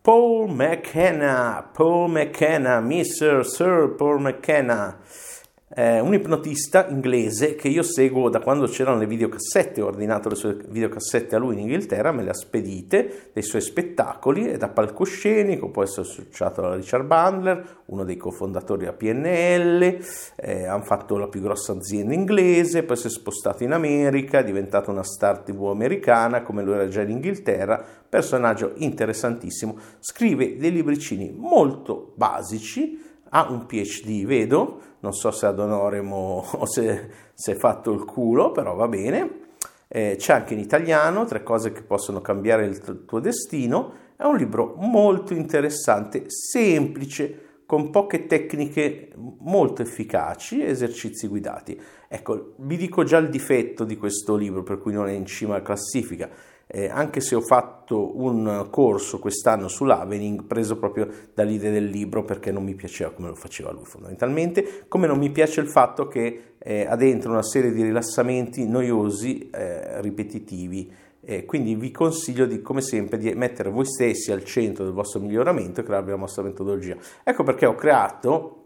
Paul 0.00 0.48
McKenna, 0.48 1.68
Paul 1.70 2.10
McKenna, 2.10 2.80
Mr. 2.80 3.44
Sir 3.44 3.94
Paul 3.98 4.18
McKenna, 4.18 4.98
eh, 5.74 6.00
un 6.00 6.12
ipnotista 6.12 6.86
inglese 6.88 7.54
che 7.54 7.68
io 7.68 7.82
seguo 7.82 8.28
da 8.28 8.40
quando 8.40 8.66
c'erano 8.66 8.98
le 8.98 9.06
videocassette, 9.06 9.80
ho 9.80 9.86
ordinato 9.86 10.28
le 10.28 10.34
sue 10.34 10.56
videocassette 10.68 11.34
a 11.34 11.38
lui 11.38 11.54
in 11.54 11.60
Inghilterra, 11.60 12.12
me 12.12 12.22
le 12.22 12.30
ha 12.30 12.34
spedite, 12.34 13.30
dei 13.32 13.42
suoi 13.42 13.62
spettacoli, 13.62 14.46
è 14.46 14.58
da 14.58 14.68
palcoscenico, 14.68 15.70
poi 15.70 15.86
è 15.86 15.88
associato 15.88 16.62
a 16.64 16.74
Richard 16.74 17.06
Bandler, 17.06 17.80
uno 17.86 18.04
dei 18.04 18.16
cofondatori 18.16 18.80
della 18.80 18.92
PNL, 18.92 19.98
eh, 20.36 20.66
hanno 20.66 20.82
fatto 20.82 21.16
la 21.16 21.28
più 21.28 21.40
grossa 21.40 21.72
azienda 21.72 22.12
inglese, 22.12 22.82
poi 22.82 22.96
si 22.96 23.06
è 23.06 23.10
spostato 23.10 23.62
in 23.62 23.72
America, 23.72 24.40
è 24.40 24.44
diventato 24.44 24.90
una 24.90 25.04
star 25.04 25.38
tv 25.38 25.68
americana, 25.68 26.42
come 26.42 26.62
lui 26.62 26.74
era 26.74 26.88
già 26.88 27.00
in 27.00 27.10
Inghilterra, 27.10 27.82
personaggio 28.06 28.72
interessantissimo, 28.76 29.78
scrive 30.00 30.58
dei 30.58 30.70
libricini 30.70 31.32
molto 31.34 32.12
basici, 32.14 33.10
ha 33.34 33.48
un 33.50 33.66
PhD, 33.66 34.24
vedo, 34.24 34.80
non 35.00 35.12
so 35.12 35.30
se 35.30 35.46
ad 35.46 35.58
onoremo 35.58 36.44
o 36.58 36.66
se 36.66 37.10
si 37.34 37.50
è 37.50 37.54
fatto 37.54 37.92
il 37.92 38.04
culo, 38.04 38.50
però 38.52 38.74
va 38.74 38.88
bene. 38.88 39.40
Eh, 39.88 40.16
c'è 40.18 40.32
anche 40.32 40.54
in 40.54 40.60
italiano, 40.60 41.26
tre 41.26 41.42
cose 41.42 41.72
che 41.72 41.82
possono 41.82 42.20
cambiare 42.20 42.64
il 42.64 43.04
tuo 43.06 43.20
destino. 43.20 43.92
È 44.16 44.24
un 44.24 44.36
libro 44.36 44.74
molto 44.78 45.34
interessante, 45.34 46.24
semplice, 46.28 47.50
con 47.66 47.90
poche 47.90 48.26
tecniche 48.26 49.12
molto 49.38 49.82
efficaci, 49.82 50.62
esercizi 50.62 51.26
guidati. 51.26 51.78
Ecco, 52.08 52.54
vi 52.58 52.76
dico 52.76 53.02
già 53.02 53.16
il 53.16 53.30
difetto 53.30 53.84
di 53.84 53.96
questo 53.96 54.36
libro, 54.36 54.62
per 54.62 54.78
cui 54.78 54.92
non 54.92 55.08
è 55.08 55.12
in 55.12 55.26
cima 55.26 55.54
alla 55.54 55.62
classifica 55.62 56.28
eh, 56.74 56.88
anche 56.88 57.20
se 57.20 57.34
ho 57.34 57.42
fatto 57.42 58.18
un 58.18 58.68
corso 58.70 59.18
quest'anno 59.18 59.68
sull'Avening 59.68 60.44
preso 60.44 60.78
proprio 60.78 61.06
dall'idea 61.34 61.70
del 61.70 61.84
libro 61.84 62.24
perché 62.24 62.50
non 62.50 62.64
mi 62.64 62.74
piaceva 62.74 63.10
come 63.10 63.28
lo 63.28 63.34
faceva 63.34 63.70
lui 63.70 63.84
fondamentalmente, 63.84 64.84
come 64.88 65.06
non 65.06 65.18
mi 65.18 65.30
piace 65.30 65.60
il 65.60 65.68
fatto 65.68 66.08
che 66.08 66.54
eh, 66.58 66.86
ha 66.86 66.96
dentro 66.96 67.30
una 67.30 67.42
serie 67.42 67.72
di 67.72 67.82
rilassamenti 67.82 68.66
noiosi, 68.66 69.50
eh, 69.50 70.00
ripetitivi, 70.00 70.90
eh, 71.20 71.44
quindi 71.44 71.74
vi 71.74 71.90
consiglio 71.90 72.46
di, 72.46 72.62
come 72.62 72.80
sempre 72.80 73.18
di 73.18 73.34
mettere 73.34 73.68
voi 73.68 73.84
stessi 73.84 74.32
al 74.32 74.42
centro 74.42 74.84
del 74.84 74.94
vostro 74.94 75.20
miglioramento 75.20 75.80
e 75.80 75.84
creare 75.84 76.06
la 76.06 76.16
vostra 76.16 76.42
metodologia. 76.42 76.96
Ecco 77.22 77.42
perché 77.42 77.66
ho 77.66 77.74
creato 77.74 78.64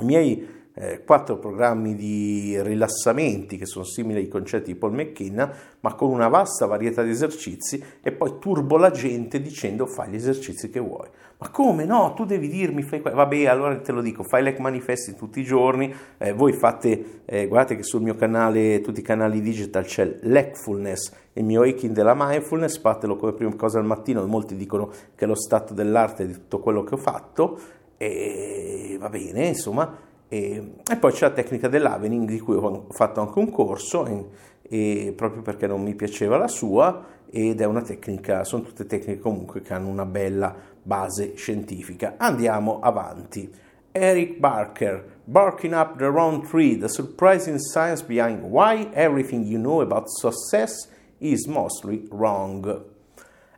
i 0.00 0.04
miei 0.04 0.61
eh, 0.74 1.02
quattro 1.04 1.38
programmi 1.38 1.94
di 1.94 2.60
rilassamenti 2.62 3.58
che 3.58 3.66
sono 3.66 3.84
simili 3.84 4.20
ai 4.20 4.28
concetti 4.28 4.72
di 4.72 4.78
Paul 4.78 4.94
McKenna, 4.94 5.52
ma 5.80 5.94
con 5.94 6.10
una 6.10 6.28
vasta 6.28 6.66
varietà 6.66 7.02
di 7.02 7.10
esercizi 7.10 7.82
e 8.00 8.12
poi 8.12 8.36
turbo 8.38 8.76
la 8.76 8.90
gente 8.90 9.40
dicendo 9.40 9.86
fai 9.86 10.10
gli 10.10 10.14
esercizi 10.14 10.70
che 10.70 10.80
vuoi. 10.80 11.08
Ma 11.38 11.48
come 11.50 11.84
no? 11.84 12.14
Tu 12.14 12.24
devi 12.24 12.48
dirmi, 12.48 12.82
fai 12.82 13.00
vabbè, 13.00 13.46
allora 13.46 13.76
te 13.80 13.90
lo 13.90 14.00
dico, 14.00 14.22
fai 14.22 14.44
like 14.44 14.60
manifesti 14.60 15.16
tutti 15.16 15.40
i 15.40 15.44
giorni, 15.44 15.92
eh, 16.18 16.32
voi 16.32 16.52
fate, 16.52 17.22
eh, 17.24 17.48
guardate 17.48 17.74
che 17.74 17.82
sul 17.82 18.00
mio 18.00 18.14
canale, 18.14 18.80
tutti 18.80 19.00
i 19.00 19.02
canali 19.02 19.40
digital 19.40 19.84
c'è 19.84 20.18
l'Hackfulness, 20.20 21.12
il 21.32 21.44
mio 21.44 21.62
hacking 21.62 21.92
della 21.92 22.14
mindfulness, 22.16 22.78
fatelo 22.78 23.16
come 23.16 23.32
prima 23.32 23.54
cosa 23.56 23.80
al 23.80 23.84
mattino, 23.84 24.24
molti 24.24 24.54
dicono 24.54 24.88
che 25.16 25.24
è 25.24 25.26
lo 25.26 25.34
stato 25.34 25.74
dell'arte 25.74 26.26
di 26.26 26.32
tutto 26.32 26.60
quello 26.60 26.84
che 26.84 26.94
ho 26.94 26.98
fatto 26.98 27.58
e 27.96 28.96
va 29.00 29.08
bene, 29.08 29.46
insomma, 29.46 30.10
e, 30.32 30.76
e, 30.90 30.96
poi 30.96 31.12
c'è 31.12 31.26
la 31.26 31.34
tecnica 31.34 31.68
dell'avening 31.68 32.26
di 32.26 32.40
cui 32.40 32.56
ho 32.56 32.86
fatto 32.88 33.20
anche 33.20 33.38
un 33.38 33.50
corso, 33.50 34.06
e, 34.06 34.28
e 34.62 35.12
proprio 35.14 35.42
perché 35.42 35.66
non 35.66 35.82
mi 35.82 35.94
piaceva 35.94 36.38
la 36.38 36.48
sua, 36.48 37.04
ed 37.28 37.60
è 37.60 37.66
una 37.66 37.82
tecnica, 37.82 38.42
sono 38.42 38.62
tutte 38.62 38.86
tecniche 38.86 39.20
comunque 39.20 39.60
che 39.60 39.74
hanno 39.74 39.88
una 39.88 40.06
bella 40.06 40.56
base 40.82 41.34
scientifica. 41.36 42.14
Andiamo 42.16 42.80
avanti. 42.80 43.52
Eric 43.92 44.38
Barker, 44.38 45.20
Barking 45.24 45.74
Up 45.74 45.98
the 45.98 46.08
Wrong 46.08 46.48
Tree, 46.48 46.78
The 46.78 46.88
Surprising 46.88 47.58
Science 47.58 48.02
Behind 48.02 48.42
Why 48.42 48.88
Everything 48.94 49.44
You 49.44 49.60
Know 49.60 49.82
About 49.82 50.08
Success 50.08 50.88
is 51.18 51.44
Mostly 51.44 52.08
Wrong. 52.10 52.84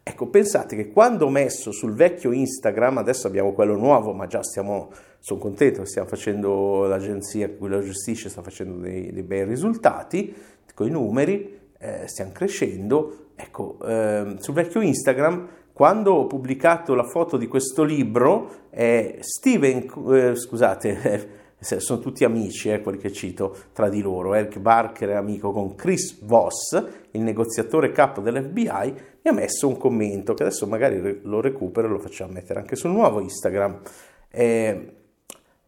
Ecco, 0.02 0.26
pensate 0.26 0.74
che 0.74 0.90
quando 0.90 1.26
ho 1.26 1.30
messo 1.30 1.70
sul 1.70 1.94
vecchio 1.94 2.32
Instagram, 2.32 2.98
adesso 2.98 3.28
abbiamo 3.28 3.52
quello 3.52 3.76
nuovo, 3.76 4.12
ma 4.12 4.26
già 4.26 4.42
stiamo, 4.42 4.90
sono 5.24 5.40
contento 5.40 5.86
stiamo 5.86 6.06
facendo, 6.06 6.84
l'agenzia 6.84 7.48
che 7.48 7.56
lo 7.58 7.80
gestisce 7.80 8.28
sta 8.28 8.42
facendo 8.42 8.76
dei, 8.76 9.10
dei 9.10 9.22
bei 9.22 9.44
risultati, 9.44 10.34
con 10.74 10.86
i 10.86 10.90
numeri, 10.90 11.60
eh, 11.78 12.06
stiamo 12.06 12.30
crescendo. 12.32 13.28
Ecco, 13.34 13.78
eh, 13.86 14.36
sul 14.38 14.52
vecchio 14.52 14.82
Instagram, 14.82 15.48
quando 15.72 16.12
ho 16.12 16.26
pubblicato 16.26 16.94
la 16.94 17.04
foto 17.04 17.38
di 17.38 17.46
questo 17.46 17.84
libro, 17.84 18.66
eh, 18.68 19.16
Steven, 19.20 20.36
scusate, 20.36 21.28
sono 21.58 22.00
tutti 22.00 22.24
amici, 22.24 22.68
eh, 22.68 22.82
quelli 22.82 22.98
che 22.98 23.10
cito 23.10 23.56
tra 23.72 23.88
di 23.88 24.02
loro. 24.02 24.34
Eric 24.34 24.58
Barker 24.58 25.08
è 25.08 25.14
amico 25.14 25.52
con 25.52 25.74
Chris 25.74 26.22
Voss, 26.22 26.84
il 27.12 27.22
negoziatore 27.22 27.92
capo 27.92 28.20
dell'FBI, 28.20 28.94
mi 29.22 29.30
ha 29.30 29.32
messo 29.32 29.68
un 29.68 29.78
commento 29.78 30.34
che 30.34 30.42
adesso 30.42 30.66
magari 30.66 31.20
lo 31.22 31.40
recupero 31.40 31.86
e 31.86 31.90
lo 31.90 31.98
facciamo 31.98 32.32
mettere 32.32 32.60
anche 32.60 32.76
sul 32.76 32.90
nuovo 32.90 33.20
Instagram. 33.20 33.80
Eh, 34.28 34.96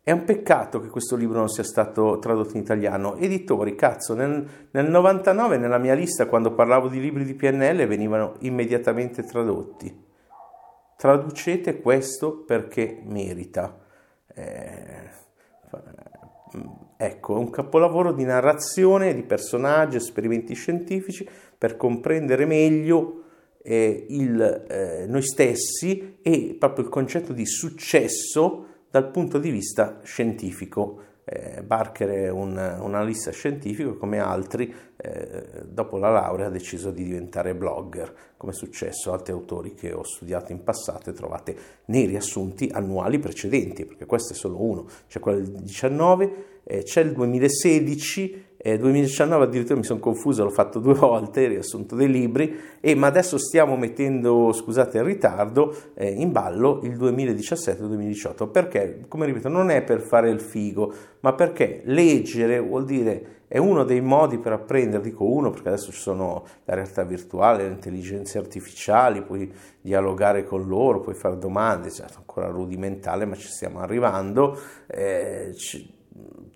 è 0.06 0.12
un 0.12 0.22
peccato 0.22 0.80
che 0.80 0.86
questo 0.86 1.16
libro 1.16 1.38
non 1.38 1.48
sia 1.48 1.64
stato 1.64 2.20
tradotto 2.20 2.56
in 2.56 2.62
italiano. 2.62 3.16
Editori, 3.16 3.74
cazzo, 3.74 4.14
nel, 4.14 4.48
nel 4.70 4.88
99 4.88 5.56
nella 5.58 5.78
mia 5.78 5.94
lista 5.94 6.26
quando 6.26 6.54
parlavo 6.54 6.86
di 6.86 7.00
libri 7.00 7.24
di 7.24 7.34
PNL 7.34 7.88
venivano 7.88 8.36
immediatamente 8.42 9.24
tradotti. 9.24 10.04
Traducete 10.96 11.80
questo 11.80 12.44
perché 12.44 13.00
merita. 13.04 13.80
Eh, 14.32 15.10
ecco, 16.96 17.34
è 17.34 17.38
un 17.38 17.50
capolavoro 17.50 18.12
di 18.12 18.22
narrazione, 18.22 19.12
di 19.12 19.24
personaggi, 19.24 19.96
esperimenti 19.96 20.54
scientifici 20.54 21.28
per 21.58 21.76
comprendere 21.76 22.46
meglio 22.46 23.24
eh, 23.60 24.06
il, 24.08 24.66
eh, 24.68 25.06
noi 25.08 25.22
stessi 25.22 26.18
e 26.22 26.54
proprio 26.56 26.84
il 26.84 26.92
concetto 26.92 27.32
di 27.32 27.44
successo 27.44 28.66
dal 28.98 29.10
punto 29.10 29.38
di 29.38 29.50
vista 29.50 30.00
scientifico. 30.02 31.02
Eh, 31.28 31.62
Barker 31.62 32.08
è 32.08 32.30
un, 32.30 32.52
un, 32.52 32.94
analista 32.94 33.30
scientifico, 33.30 33.96
come 33.96 34.20
altri, 34.20 34.72
eh, 34.96 35.64
dopo 35.66 35.98
la 35.98 36.08
laurea 36.08 36.46
ha 36.46 36.50
deciso 36.50 36.92
di 36.92 37.02
diventare 37.02 37.54
blogger, 37.54 38.14
come 38.36 38.52
è 38.52 38.54
successo 38.54 39.10
a 39.10 39.14
altri 39.14 39.32
autori 39.32 39.74
che 39.74 39.92
ho 39.92 40.04
studiato 40.04 40.52
in 40.52 40.62
passato 40.62 41.10
e 41.10 41.12
trovate 41.14 41.56
nei 41.86 42.06
riassunti 42.06 42.70
annuali 42.72 43.18
precedenti, 43.18 43.84
perché 43.84 44.06
questo 44.06 44.34
è 44.34 44.36
solo 44.36 44.62
uno, 44.62 44.86
c'è 45.08 45.18
quello 45.18 45.40
del 45.40 45.62
19, 45.62 46.55
eh, 46.68 46.82
c'è 46.82 47.02
il 47.02 47.12
2016 47.12 48.44
eh, 48.66 48.78
2019 48.78 49.44
addirittura 49.44 49.78
mi 49.78 49.84
sono 49.84 50.00
confuso, 50.00 50.42
l'ho 50.42 50.50
fatto 50.50 50.80
due 50.80 50.94
volte, 50.94 51.46
riassunto 51.46 51.94
dei 51.94 52.10
libri, 52.10 52.58
e, 52.80 52.96
ma 52.96 53.06
adesso 53.06 53.38
stiamo 53.38 53.76
mettendo, 53.76 54.52
scusate 54.52 54.98
il 54.98 55.04
ritardo, 55.04 55.72
eh, 55.94 56.10
in 56.10 56.32
ballo 56.32 56.80
il 56.82 56.96
2017-2018, 56.96 58.50
perché, 58.50 59.04
come 59.06 59.26
ripeto, 59.26 59.48
non 59.48 59.70
è 59.70 59.82
per 59.82 60.00
fare 60.00 60.30
il 60.30 60.40
figo, 60.40 60.92
ma 61.20 61.32
perché 61.34 61.82
leggere 61.84 62.58
vuol 62.58 62.84
dire 62.84 63.34
è 63.48 63.58
uno 63.58 63.84
dei 63.84 64.00
modi 64.00 64.38
per 64.38 64.50
apprendere, 64.50 65.00
dico 65.00 65.24
uno 65.24 65.50
perché 65.50 65.68
adesso 65.68 65.92
ci 65.92 66.00
sono 66.00 66.44
la 66.64 66.74
realtà 66.74 67.04
virtuale, 67.04 67.62
le 67.62 67.72
intelligenze 67.72 68.38
artificiali, 68.38 69.22
puoi 69.22 69.52
dialogare 69.80 70.42
con 70.42 70.66
loro, 70.66 71.00
puoi 71.00 71.14
fare 71.14 71.38
domande, 71.38 71.88
è 71.88 72.04
ancora 72.16 72.48
rudimentale 72.48 73.24
ma 73.24 73.36
ci 73.36 73.46
stiamo 73.46 73.78
arrivando, 73.78 74.58
eh, 74.88 75.54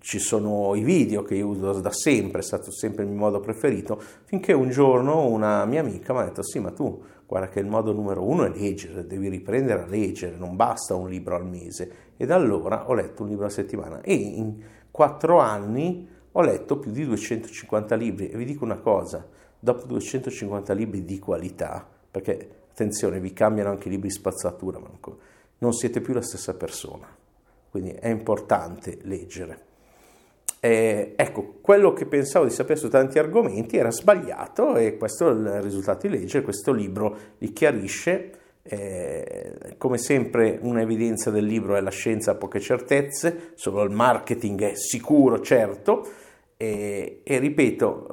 ci 0.01 0.17
sono 0.17 0.73
i 0.73 0.81
video 0.83 1.21
che 1.21 1.35
io 1.35 1.47
uso 1.47 1.79
da 1.79 1.91
sempre, 1.91 2.39
è 2.39 2.43
stato 2.43 2.71
sempre 2.71 3.03
il 3.03 3.09
mio 3.09 3.19
modo 3.19 3.39
preferito, 3.39 4.01
finché 4.25 4.51
un 4.51 4.71
giorno 4.71 5.27
una 5.27 5.63
mia 5.65 5.81
amica 5.81 6.11
mi 6.11 6.19
ha 6.19 6.23
detto 6.23 6.41
sì 6.41 6.57
ma 6.59 6.71
tu 6.71 7.03
guarda 7.27 7.49
che 7.49 7.59
il 7.59 7.67
modo 7.67 7.93
numero 7.93 8.27
uno 8.27 8.43
è 8.43 8.49
leggere, 8.49 9.05
devi 9.05 9.29
riprendere 9.29 9.83
a 9.83 9.85
leggere, 9.85 10.35
non 10.37 10.55
basta 10.55 10.95
un 10.95 11.07
libro 11.07 11.35
al 11.35 11.45
mese. 11.45 12.09
E 12.17 12.25
da 12.25 12.35
allora 12.35 12.89
ho 12.89 12.95
letto 12.95 13.21
un 13.21 13.29
libro 13.29 13.45
a 13.45 13.49
settimana 13.49 14.01
e 14.01 14.13
in 14.13 14.59
quattro 14.89 15.39
anni 15.39 16.07
ho 16.31 16.41
letto 16.41 16.79
più 16.79 16.91
di 16.91 17.05
250 17.05 17.95
libri 17.95 18.29
e 18.29 18.37
vi 18.37 18.45
dico 18.45 18.63
una 18.63 18.79
cosa, 18.79 19.25
dopo 19.59 19.85
250 19.85 20.73
libri 20.73 21.05
di 21.05 21.19
qualità, 21.19 21.87
perché 22.09 22.49
attenzione 22.71 23.19
vi 23.19 23.33
cambiano 23.33 23.69
anche 23.69 23.87
i 23.87 23.91
libri 23.91 24.09
spazzatura, 24.09 24.79
non 25.59 25.73
siete 25.73 26.01
più 26.01 26.13
la 26.13 26.23
stessa 26.23 26.55
persona, 26.55 27.07
quindi 27.69 27.91
è 27.91 28.09
importante 28.09 28.97
leggere. 29.03 29.69
Eh, 30.63 31.13
ecco, 31.15 31.55
quello 31.59 31.91
che 31.91 32.05
pensavo 32.05 32.45
di 32.45 32.51
sapere 32.51 32.77
su 32.77 32.87
tanti 32.87 33.17
argomenti 33.17 33.77
era 33.77 33.89
sbagliato 33.89 34.75
e 34.75 34.95
questo 34.95 35.27
è 35.27 35.31
il 35.31 35.61
risultato 35.63 36.05
di 36.05 36.15
leggere, 36.15 36.43
questo 36.43 36.71
libro 36.71 37.17
li 37.39 37.51
chiarisce. 37.51 38.35
Eh, 38.63 39.73
come 39.79 39.97
sempre 39.97 40.59
un'evidenza 40.61 41.31
del 41.31 41.45
libro 41.45 41.75
è 41.75 41.81
la 41.81 41.89
scienza 41.89 42.31
a 42.31 42.35
poche 42.35 42.59
certezze, 42.59 43.53
solo 43.55 43.81
il 43.81 43.89
marketing 43.89 44.61
è 44.61 44.75
sicuro, 44.75 45.41
certo, 45.41 46.07
e, 46.61 47.21
e, 47.23 47.39
ripeto, 47.39 48.05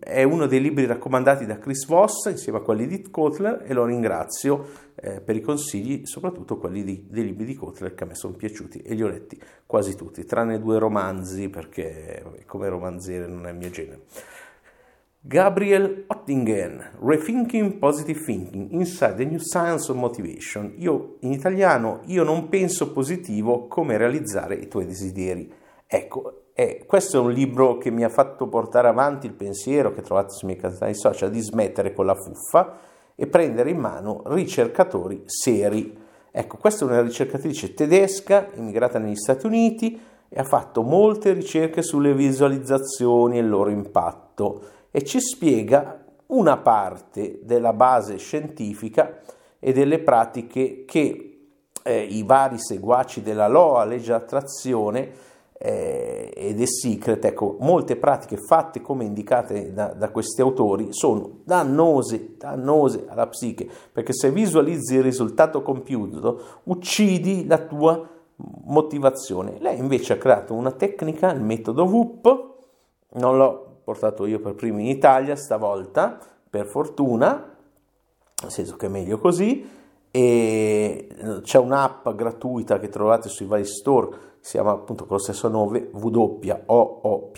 è 0.00 0.24
uno 0.24 0.46
dei 0.46 0.60
libri 0.60 0.86
raccomandati 0.86 1.46
da 1.46 1.56
Chris 1.56 1.86
Voss 1.86 2.26
insieme 2.26 2.58
a 2.58 2.62
quelli 2.62 2.88
di 2.88 3.00
Kotler 3.08 3.62
e 3.64 3.72
lo 3.72 3.84
ringrazio 3.84 4.66
eh, 4.96 5.20
per 5.20 5.36
i 5.36 5.40
consigli, 5.40 6.04
soprattutto 6.04 6.58
quelli 6.58 6.82
di, 6.82 7.06
dei 7.08 7.22
libri 7.22 7.44
di 7.44 7.54
Kotler 7.54 7.94
che 7.94 8.02
a 8.02 8.06
me 8.08 8.16
sono 8.16 8.34
piaciuti 8.34 8.80
e 8.80 8.94
li 8.94 9.04
ho 9.04 9.06
letti 9.06 9.40
quasi 9.66 9.94
tutti, 9.94 10.24
tranne 10.24 10.58
due 10.58 10.80
romanzi 10.80 11.48
perché 11.48 12.42
come 12.44 12.68
romanziere 12.68 13.28
non 13.28 13.46
è 13.46 13.50
il 13.50 13.56
mio 13.56 13.70
genere. 13.70 14.00
Gabriel 15.20 16.06
Ottingen, 16.08 16.96
Rethinking 17.00 17.78
Positive 17.78 18.20
Thinking, 18.20 18.72
Inside 18.72 19.14
the 19.14 19.24
New 19.24 19.38
Science 19.38 19.92
of 19.92 19.96
Motivation. 19.96 20.74
Io 20.78 21.18
in 21.20 21.30
italiano, 21.30 22.00
io 22.06 22.24
non 22.24 22.48
penso 22.48 22.90
positivo 22.90 23.68
come 23.68 23.96
realizzare 23.96 24.56
i 24.56 24.66
tuoi 24.66 24.86
desideri. 24.86 25.50
Ecco, 25.86 26.43
e 26.56 26.84
questo 26.86 27.16
è 27.16 27.20
un 27.20 27.32
libro 27.32 27.78
che 27.78 27.90
mi 27.90 28.04
ha 28.04 28.08
fatto 28.08 28.46
portare 28.46 28.86
avanti 28.86 29.26
il 29.26 29.32
pensiero 29.32 29.92
che 29.92 30.02
trovate 30.02 30.30
sui 30.30 30.46
miei 30.46 30.60
canali 30.60 30.94
social 30.94 31.28
di 31.28 31.40
smettere 31.40 31.92
con 31.92 32.06
la 32.06 32.14
fuffa 32.14 32.78
e 33.16 33.26
prendere 33.26 33.70
in 33.70 33.78
mano 33.78 34.22
ricercatori 34.26 35.24
seri. 35.26 35.98
Ecco, 36.30 36.56
questa 36.56 36.84
è 36.84 36.88
una 36.88 37.02
ricercatrice 37.02 37.74
tedesca, 37.74 38.50
immigrata 38.54 39.00
negli 39.00 39.16
Stati 39.16 39.46
Uniti 39.46 40.00
e 40.28 40.38
ha 40.38 40.44
fatto 40.44 40.82
molte 40.82 41.32
ricerche 41.32 41.82
sulle 41.82 42.14
visualizzazioni 42.14 43.36
e 43.36 43.40
il 43.40 43.48
loro 43.48 43.70
impatto 43.70 44.62
e 44.92 45.02
ci 45.02 45.20
spiega 45.20 46.04
una 46.26 46.56
parte 46.58 47.40
della 47.42 47.72
base 47.72 48.16
scientifica 48.16 49.18
e 49.58 49.72
delle 49.72 49.98
pratiche 49.98 50.84
che 50.86 51.48
eh, 51.82 52.00
i 52.00 52.22
vari 52.22 52.60
seguaci 52.60 53.22
della 53.22 53.48
LOA, 53.48 53.84
legge 53.84 54.12
attrazione, 54.12 55.32
eh, 55.66 56.30
ed 56.36 56.60
è 56.60 56.66
secret, 56.66 57.24
ecco, 57.24 57.56
molte 57.60 57.96
pratiche 57.96 58.36
fatte 58.36 58.82
come 58.82 59.04
indicate 59.04 59.72
da, 59.72 59.94
da, 59.94 60.10
questi 60.10 60.42
autori 60.42 60.88
sono 60.90 61.38
dannose, 61.42 62.34
dannose 62.36 63.06
alla 63.08 63.26
psiche, 63.28 63.66
perché 63.90 64.12
se 64.12 64.30
visualizzi 64.30 64.96
il 64.96 65.02
risultato 65.02 65.62
compiuto 65.62 66.60
uccidi 66.64 67.46
la 67.46 67.56
tua 67.64 68.06
motivazione. 68.64 69.56
Lei 69.60 69.78
invece 69.78 70.12
ha 70.12 70.18
creato 70.18 70.52
una 70.52 70.72
tecnica, 70.72 71.32
il 71.32 71.40
metodo 71.40 71.84
WUP, 71.84 72.52
non 73.12 73.38
l'ho 73.38 73.78
portato 73.84 74.26
io 74.26 74.40
per 74.40 74.54
primo 74.54 74.80
in 74.80 74.88
Italia 74.88 75.34
stavolta, 75.34 76.18
per 76.50 76.66
fortuna, 76.66 77.56
nel 78.42 78.50
senso 78.50 78.76
che 78.76 78.84
è 78.84 78.90
meglio 78.90 79.16
così, 79.18 79.66
e 80.10 81.08
c'è 81.40 81.58
un'app 81.58 82.06
gratuita 82.10 82.78
che 82.78 82.90
trovate 82.90 83.30
sui 83.30 83.46
vari 83.46 83.64
store 83.64 84.32
si 84.44 84.58
chiama 84.58 84.72
appunto 84.72 85.06
con 85.06 85.16
lo 85.16 85.22
stesso 85.22 85.48
nome 85.48 85.88
WOOP 85.90 87.34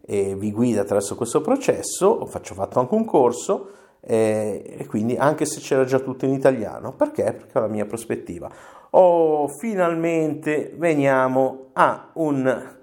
e 0.00 0.34
vi 0.34 0.52
guida 0.52 0.80
attraverso 0.80 1.14
questo 1.14 1.42
processo, 1.42 2.06
ho 2.06 2.24
fatto 2.24 2.78
anche 2.80 2.94
un 2.94 3.04
corso 3.04 3.68
eh, 4.00 4.76
e 4.78 4.86
quindi 4.86 5.16
anche 5.16 5.44
se 5.44 5.60
c'era 5.60 5.84
già 5.84 5.98
tutto 5.98 6.24
in 6.24 6.32
italiano, 6.32 6.94
perché? 6.94 7.24
Perché 7.24 7.58
è 7.58 7.60
la 7.60 7.66
mia 7.66 7.84
prospettiva. 7.84 8.50
Oh, 8.92 9.48
finalmente 9.48 10.72
veniamo 10.78 11.66
a 11.74 12.08
un 12.14 12.78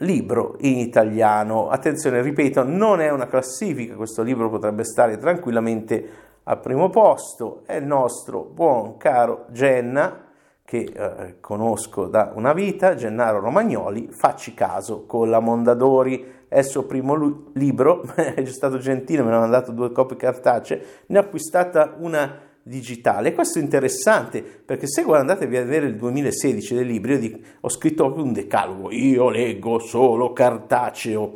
libro 0.00 0.56
in 0.58 0.76
italiano. 0.76 1.70
Attenzione, 1.70 2.20
ripeto, 2.20 2.64
non 2.64 3.00
è 3.00 3.10
una 3.10 3.28
classifica, 3.28 3.94
questo 3.94 4.22
libro 4.22 4.50
potrebbe 4.50 4.84
stare 4.84 5.16
tranquillamente 5.16 6.08
al 6.42 6.60
primo 6.60 6.90
posto, 6.90 7.62
è 7.64 7.76
il 7.76 7.86
nostro 7.86 8.42
buon 8.42 8.98
caro 8.98 9.46
Genna 9.52 10.28
che 10.70 10.88
eh, 10.94 11.40
conosco 11.40 12.06
da 12.06 12.30
una 12.36 12.52
vita, 12.52 12.94
Gennaro 12.94 13.40
Romagnoli, 13.40 14.06
Facci 14.12 14.54
caso 14.54 15.04
con 15.04 15.28
la 15.28 15.40
Mondadori, 15.40 16.44
è 16.46 16.58
il 16.58 16.64
suo 16.64 16.84
primo 16.84 17.14
lu- 17.14 17.50
libro, 17.54 18.04
è 18.14 18.44
stato 18.44 18.78
gentile, 18.78 19.24
me 19.24 19.30
ne 19.30 19.34
ha 19.34 19.40
mandato 19.40 19.72
due 19.72 19.90
copie 19.90 20.16
cartacee, 20.16 20.84
ne 21.06 21.18
ho 21.18 21.22
acquistata 21.22 21.96
una 21.98 22.38
digitale. 22.62 23.34
Questo 23.34 23.58
è 23.58 23.62
interessante 23.62 24.42
perché 24.42 24.86
se 24.86 25.02
guardate 25.02 25.46
a 25.46 25.48
vedere 25.48 25.86
il 25.86 25.96
2016 25.96 26.76
del 26.76 26.86
libro, 26.86 27.14
io 27.14 27.18
dico, 27.18 27.38
ho 27.62 27.68
scritto 27.68 28.04
proprio 28.04 28.24
un 28.24 28.32
decalogo, 28.32 28.92
io 28.92 29.28
leggo 29.28 29.80
solo 29.80 30.32
cartaceo. 30.32 31.32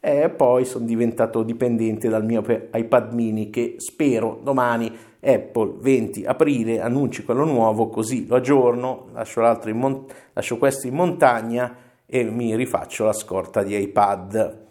E 0.00 0.30
poi 0.30 0.64
sono 0.64 0.86
diventato 0.86 1.42
dipendente 1.42 2.08
dal 2.08 2.24
mio 2.24 2.42
iPad 2.72 3.12
mini 3.12 3.50
che 3.50 3.74
spero 3.76 4.40
domani 4.42 4.90
Apple 5.20 5.74
20 5.78 6.24
aprile 6.24 6.80
annunci 6.80 7.24
quello 7.24 7.44
nuovo 7.44 7.88
così 7.88 8.26
lo 8.26 8.36
aggiorno, 8.36 9.08
lascio, 9.12 9.42
mon- 9.72 10.04
lascio 10.32 10.58
questo 10.58 10.86
in 10.86 10.94
montagna 10.94 11.76
e 12.06 12.24
mi 12.24 12.54
rifaccio 12.56 13.04
la 13.04 13.12
scorta 13.12 13.62
di 13.62 13.76
iPad. 13.76 14.66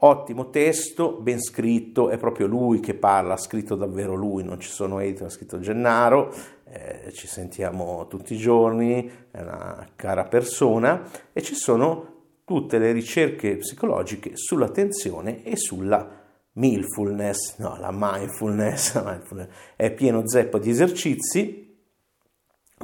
Ottimo 0.00 0.50
testo, 0.50 1.18
ben 1.20 1.40
scritto, 1.40 2.08
è 2.08 2.18
proprio 2.18 2.46
lui 2.46 2.78
che 2.78 2.94
parla, 2.94 3.34
ha 3.34 3.38
scritto 3.38 3.74
davvero 3.74 4.14
lui, 4.14 4.44
non 4.44 4.60
ci 4.60 4.68
sono 4.68 5.00
editor, 5.00 5.26
ha 5.26 5.30
scritto 5.30 5.58
Gennaro, 5.58 6.32
eh, 6.64 7.10
ci 7.12 7.26
sentiamo 7.26 8.06
tutti 8.06 8.34
i 8.34 8.36
giorni, 8.36 9.10
è 9.30 9.40
una 9.40 9.88
cara 9.96 10.22
persona 10.24 11.02
e 11.32 11.42
ci 11.42 11.54
sono 11.54 12.16
tutte 12.44 12.78
le 12.78 12.92
ricerche 12.92 13.56
psicologiche 13.56 14.32
sull'attenzione 14.34 15.42
e 15.42 15.56
sulla 15.56 16.17
mindfulness, 16.58 17.58
no, 17.58 17.78
la 17.78 17.90
mindfulness, 17.92 18.94
la 19.00 19.02
mindfulness, 19.04 19.48
è 19.76 19.92
pieno 19.92 20.26
zeppo 20.26 20.58
di 20.58 20.70
esercizi, 20.70 21.66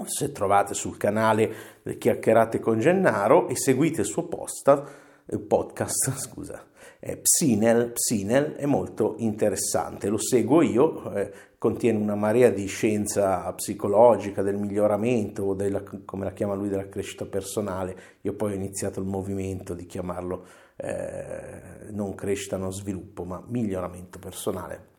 se 0.06 0.32
trovate 0.32 0.74
sul 0.74 0.96
canale 0.96 1.54
le 1.82 1.98
chiacchierate 1.98 2.60
con 2.60 2.78
Gennaro 2.78 3.48
e 3.48 3.56
seguite 3.56 4.02
il 4.02 4.06
suo 4.06 4.26
post, 4.26 4.82
il 5.26 5.40
podcast, 5.40 6.14
scusa, 6.18 6.64
eh, 7.00 7.18
Psinel, 7.18 7.92
Psinel 7.92 8.54
è 8.54 8.66
molto 8.66 9.16
interessante, 9.18 10.08
lo 10.08 10.18
seguo 10.18 10.62
io, 10.62 11.12
eh, 11.12 11.32
contiene 11.58 11.98
una 11.98 12.14
marea 12.14 12.50
di 12.50 12.66
scienza 12.66 13.50
psicologica, 13.52 14.42
del 14.42 14.56
miglioramento, 14.56 15.54
della, 15.54 15.82
come 16.04 16.24
la 16.24 16.32
chiama 16.32 16.54
lui, 16.54 16.68
della 16.68 16.88
crescita 16.88 17.24
personale. 17.24 17.96
Io 18.20 18.34
poi 18.34 18.52
ho 18.52 18.54
iniziato 18.54 19.00
il 19.00 19.06
movimento 19.06 19.72
di 19.72 19.87
chiamarlo 19.87 20.44
eh, 20.76 21.90
non 21.90 22.14
crescita, 22.14 22.56
non 22.56 22.72
sviluppo, 22.72 23.24
ma 23.24 23.42
miglioramento 23.46 24.18
personale. 24.18 24.92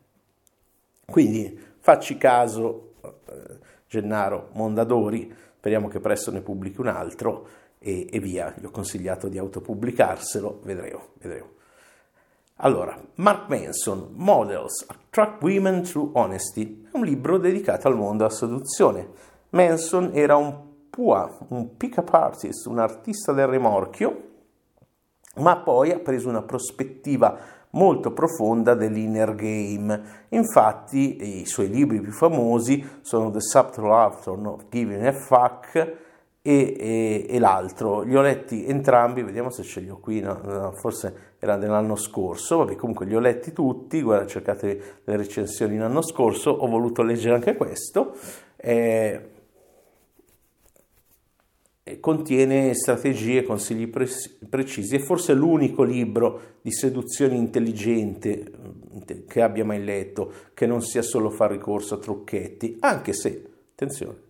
Quindi 1.04 1.58
facci 1.78 2.16
caso, 2.16 2.94
eh, 3.02 3.58
Gennaro 3.86 4.48
Mondadori, 4.52 5.32
speriamo 5.58 5.88
che 5.88 6.00
presto 6.00 6.30
ne 6.30 6.40
pubblichi 6.40 6.80
un 6.80 6.88
altro 6.88 7.48
e, 7.78 8.08
e 8.10 8.18
via, 8.20 8.54
gli 8.56 8.64
ho 8.64 8.70
consigliato 8.70 9.28
di 9.28 9.38
autopubblicarselo, 9.38 10.60
vedremo, 10.64 11.08
vedremo. 11.18 11.54
Allora, 12.60 12.98
Mark 13.16 13.48
Manson, 13.48 14.08
Models, 14.12 14.86
Attract 14.88 15.42
Women 15.42 15.82
Through 15.82 16.16
Honesty, 16.16 16.88
è 16.90 16.96
un 16.96 17.04
libro 17.04 17.36
dedicato 17.36 17.86
al 17.86 17.96
mondo 17.96 18.24
della 18.24 18.30
seduzione. 18.30 19.08
Manson 19.50 20.10
era 20.14 20.36
un 20.36 20.88
PUA, 20.88 21.38
un 21.48 21.76
pick-up 21.76 22.12
artist, 22.14 22.66
un 22.66 22.78
artista 22.78 23.32
del 23.32 23.48
rimorchio, 23.48 24.25
ma 25.36 25.56
poi 25.56 25.92
ha 25.92 25.98
preso 25.98 26.28
una 26.28 26.42
prospettiva 26.42 27.38
molto 27.70 28.12
profonda 28.12 28.74
dell'inner 28.74 29.34
game. 29.34 30.02
Infatti, 30.30 31.40
i 31.40 31.46
suoi 31.46 31.68
libri 31.68 32.00
più 32.00 32.12
famosi 32.12 32.84
sono 33.02 33.30
The 33.30 33.40
Subtle 33.40 33.90
Art 33.90 34.26
of 34.26 34.64
Giving 34.70 35.04
a 35.04 35.12
Fuck 35.12 35.74
e, 36.42 36.76
e, 36.78 37.26
e, 37.28 37.38
l'altro. 37.38 38.02
Li 38.02 38.16
ho 38.16 38.22
letti 38.22 38.66
entrambi, 38.66 39.22
vediamo 39.22 39.50
se 39.50 39.62
ce 39.62 39.80
li 39.80 39.90
ho 39.90 39.98
qui, 39.98 40.20
no, 40.20 40.40
no, 40.42 40.72
forse 40.72 41.34
era 41.38 41.56
dell'anno 41.56 41.96
scorso, 41.96 42.58
vabbè 42.58 42.76
comunque 42.76 43.04
li 43.04 43.14
ho 43.14 43.20
letti 43.20 43.52
tutti, 43.52 44.00
guarda 44.00 44.26
cercate 44.26 45.00
le 45.04 45.16
recensioni 45.16 45.76
l'anno 45.76 46.02
scorso, 46.02 46.50
ho 46.50 46.66
voluto 46.66 47.02
leggere 47.02 47.34
anche 47.34 47.56
questo. 47.56 48.14
Eh, 48.56 49.34
contiene 52.00 52.74
strategie 52.74 53.44
consigli 53.44 53.88
pre- 53.88 54.08
precisi, 54.48 54.96
è 54.96 54.98
forse 54.98 55.34
l'unico 55.34 55.84
libro 55.84 56.54
di 56.60 56.72
seduzione 56.72 57.36
intelligente 57.36 58.50
che 59.28 59.40
abbia 59.40 59.64
mai 59.64 59.84
letto, 59.84 60.32
che 60.52 60.66
non 60.66 60.82
sia 60.82 61.02
solo 61.02 61.30
fare 61.30 61.54
ricorso 61.54 61.94
a 61.94 61.98
trucchetti, 61.98 62.78
anche 62.80 63.12
se, 63.12 63.50
attenzione, 63.72 64.24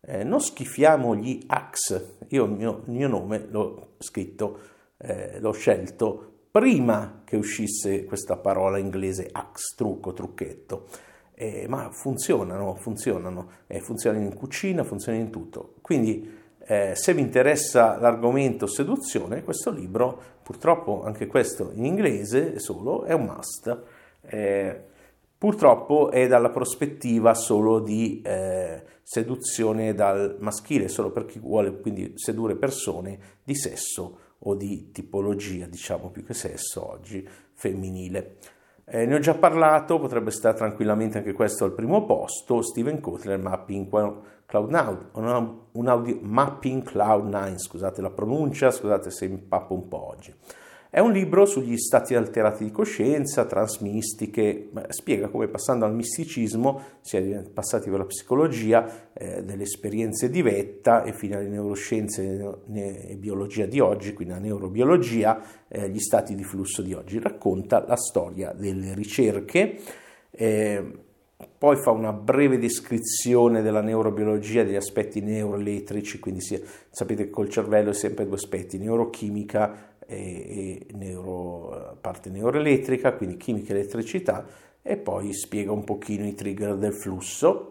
eh, 0.00 0.22
non 0.22 0.40
schifiamo 0.40 1.16
gli 1.16 1.42
ax, 1.46 2.04
io 2.28 2.44
il 2.44 2.52
mio, 2.52 2.82
il 2.86 2.92
mio 2.92 3.08
nome 3.08 3.46
l'ho 3.50 3.94
scritto, 3.98 4.58
eh, 4.98 5.40
l'ho 5.40 5.52
scelto 5.52 6.30
prima 6.52 7.22
che 7.24 7.36
uscisse 7.36 8.04
questa 8.04 8.36
parola 8.36 8.78
inglese 8.78 9.28
ax, 9.32 9.74
trucco, 9.74 10.12
trucchetto, 10.12 10.86
eh, 11.34 11.66
ma 11.68 11.90
funzionano, 11.90 12.76
funzionano, 12.76 13.50
eh, 13.66 13.80
funzionano 13.80 14.24
in 14.24 14.34
cucina, 14.34 14.84
funzionano 14.84 15.24
in 15.24 15.30
tutto. 15.30 15.74
Quindi 15.80 16.40
eh, 16.66 16.92
se 16.94 17.14
vi 17.14 17.20
interessa 17.20 17.98
l'argomento 17.98 18.66
seduzione, 18.66 19.42
questo 19.42 19.70
libro, 19.70 20.20
purtroppo 20.42 21.02
anche 21.02 21.26
questo 21.26 21.70
in 21.74 21.84
inglese 21.84 22.58
solo, 22.58 23.04
è 23.04 23.12
un 23.12 23.24
must. 23.24 23.82
Eh, 24.22 24.84
purtroppo 25.36 26.10
è 26.10 26.28
dalla 26.28 26.50
prospettiva 26.50 27.34
solo 27.34 27.80
di 27.80 28.22
eh, 28.24 28.82
seduzione 29.02 29.94
dal 29.94 30.36
maschile, 30.38 30.88
solo 30.88 31.10
per 31.10 31.26
chi 31.26 31.40
vuole 31.40 31.80
quindi 31.80 32.12
sedurre 32.14 32.54
persone 32.54 33.18
di 33.42 33.56
sesso 33.56 34.18
o 34.38 34.54
di 34.54 34.90
tipologia, 34.92 35.66
diciamo 35.66 36.10
più 36.10 36.24
che 36.24 36.34
sesso 36.34 36.88
oggi, 36.88 37.28
femminile. 37.54 38.36
Eh, 38.84 39.06
ne 39.06 39.14
ho 39.14 39.18
già 39.18 39.34
parlato, 39.34 39.98
potrebbe 39.98 40.30
stare 40.30 40.56
tranquillamente 40.56 41.18
anche 41.18 41.32
questo 41.32 41.64
al 41.64 41.72
primo 41.72 42.04
posto, 42.04 42.62
Steven 42.62 43.00
Kotler, 43.00 43.38
Mapping 43.38 43.88
Cloud9, 44.52 44.96
un, 45.14 45.56
un 45.72 45.88
audio, 45.88 46.18
Mapping 46.20 46.84
Cloud9, 46.84 47.56
scusate 47.56 48.02
la 48.02 48.10
pronuncia, 48.10 48.70
scusate 48.70 49.10
se 49.10 49.26
mi 49.26 49.38
pappo 49.38 49.72
un 49.72 49.88
po' 49.88 50.08
oggi. 50.08 50.34
È 50.90 51.00
un 51.00 51.10
libro 51.10 51.46
sugli 51.46 51.78
stati 51.78 52.14
alterati 52.14 52.64
di 52.64 52.70
coscienza, 52.70 53.46
transmistiche, 53.46 54.68
spiega 54.88 55.28
come 55.28 55.48
passando 55.48 55.86
al 55.86 55.94
misticismo 55.94 56.82
si 57.00 57.16
è 57.16 57.42
passati 57.50 57.88
per 57.88 58.00
la 58.00 58.04
psicologia, 58.04 59.08
eh, 59.14 59.42
delle 59.42 59.62
esperienze 59.62 60.28
di 60.28 60.42
vetta 60.42 61.02
e 61.02 61.14
fino 61.14 61.38
alle 61.38 61.48
neuroscienze 61.48 62.58
e 62.74 63.16
biologia 63.16 63.64
di 63.64 63.80
oggi, 63.80 64.12
quindi 64.12 64.34
la 64.34 64.40
neurobiologia, 64.40 65.40
eh, 65.66 65.88
gli 65.88 65.98
stati 65.98 66.34
di 66.34 66.44
flusso 66.44 66.82
di 66.82 66.92
oggi. 66.92 67.18
Racconta 67.18 67.82
la 67.86 67.96
storia 67.96 68.52
delle 68.52 68.92
ricerche. 68.92 69.78
Eh, 70.30 71.04
poi 71.58 71.76
fa 71.76 71.90
una 71.90 72.12
breve 72.12 72.58
descrizione 72.58 73.62
della 73.62 73.80
neurobiologia, 73.80 74.62
degli 74.62 74.76
aspetti 74.76 75.20
neuroelettrici, 75.20 76.18
quindi 76.18 76.40
si, 76.40 76.62
sapete 76.90 77.24
che 77.24 77.30
col 77.30 77.48
cervello 77.48 77.90
è 77.90 77.94
sempre 77.94 78.26
due 78.26 78.36
aspetti, 78.36 78.78
neurochimica 78.78 79.96
e, 80.06 80.16
e 80.16 80.86
neuro, 80.94 81.96
parte 82.00 82.30
neuroelettrica, 82.30 83.14
quindi 83.14 83.36
chimica 83.36 83.72
e 83.72 83.78
elettricità, 83.78 84.46
e 84.82 84.96
poi 84.96 85.32
spiega 85.32 85.72
un 85.72 85.84
pochino 85.84 86.26
i 86.26 86.34
trigger 86.34 86.76
del 86.76 86.94
flusso. 86.94 87.68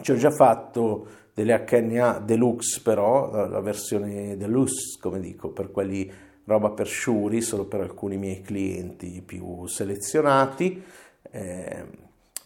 Ci 0.00 0.10
ho 0.10 0.16
già 0.16 0.30
fatto 0.30 1.06
delle 1.34 1.64
HNA 1.64 2.20
deluxe 2.20 2.80
però, 2.82 3.48
la 3.48 3.60
versione 3.60 4.36
deluxe 4.36 4.98
come 5.00 5.20
dico, 5.20 5.50
per 5.50 5.70
quelli 5.70 6.10
roba 6.46 6.70
per 6.70 6.86
sciuri, 6.86 7.40
solo 7.40 7.66
per 7.66 7.80
alcuni 7.80 8.16
miei 8.16 8.40
clienti 8.42 9.22
più 9.24 9.66
selezionati 9.66 10.82
eh, 11.30 11.84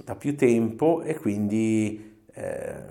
da 0.09 0.17
più 0.17 0.35
tempo 0.37 1.03
e 1.03 1.17
quindi 1.19 2.23
eh, 2.33 2.83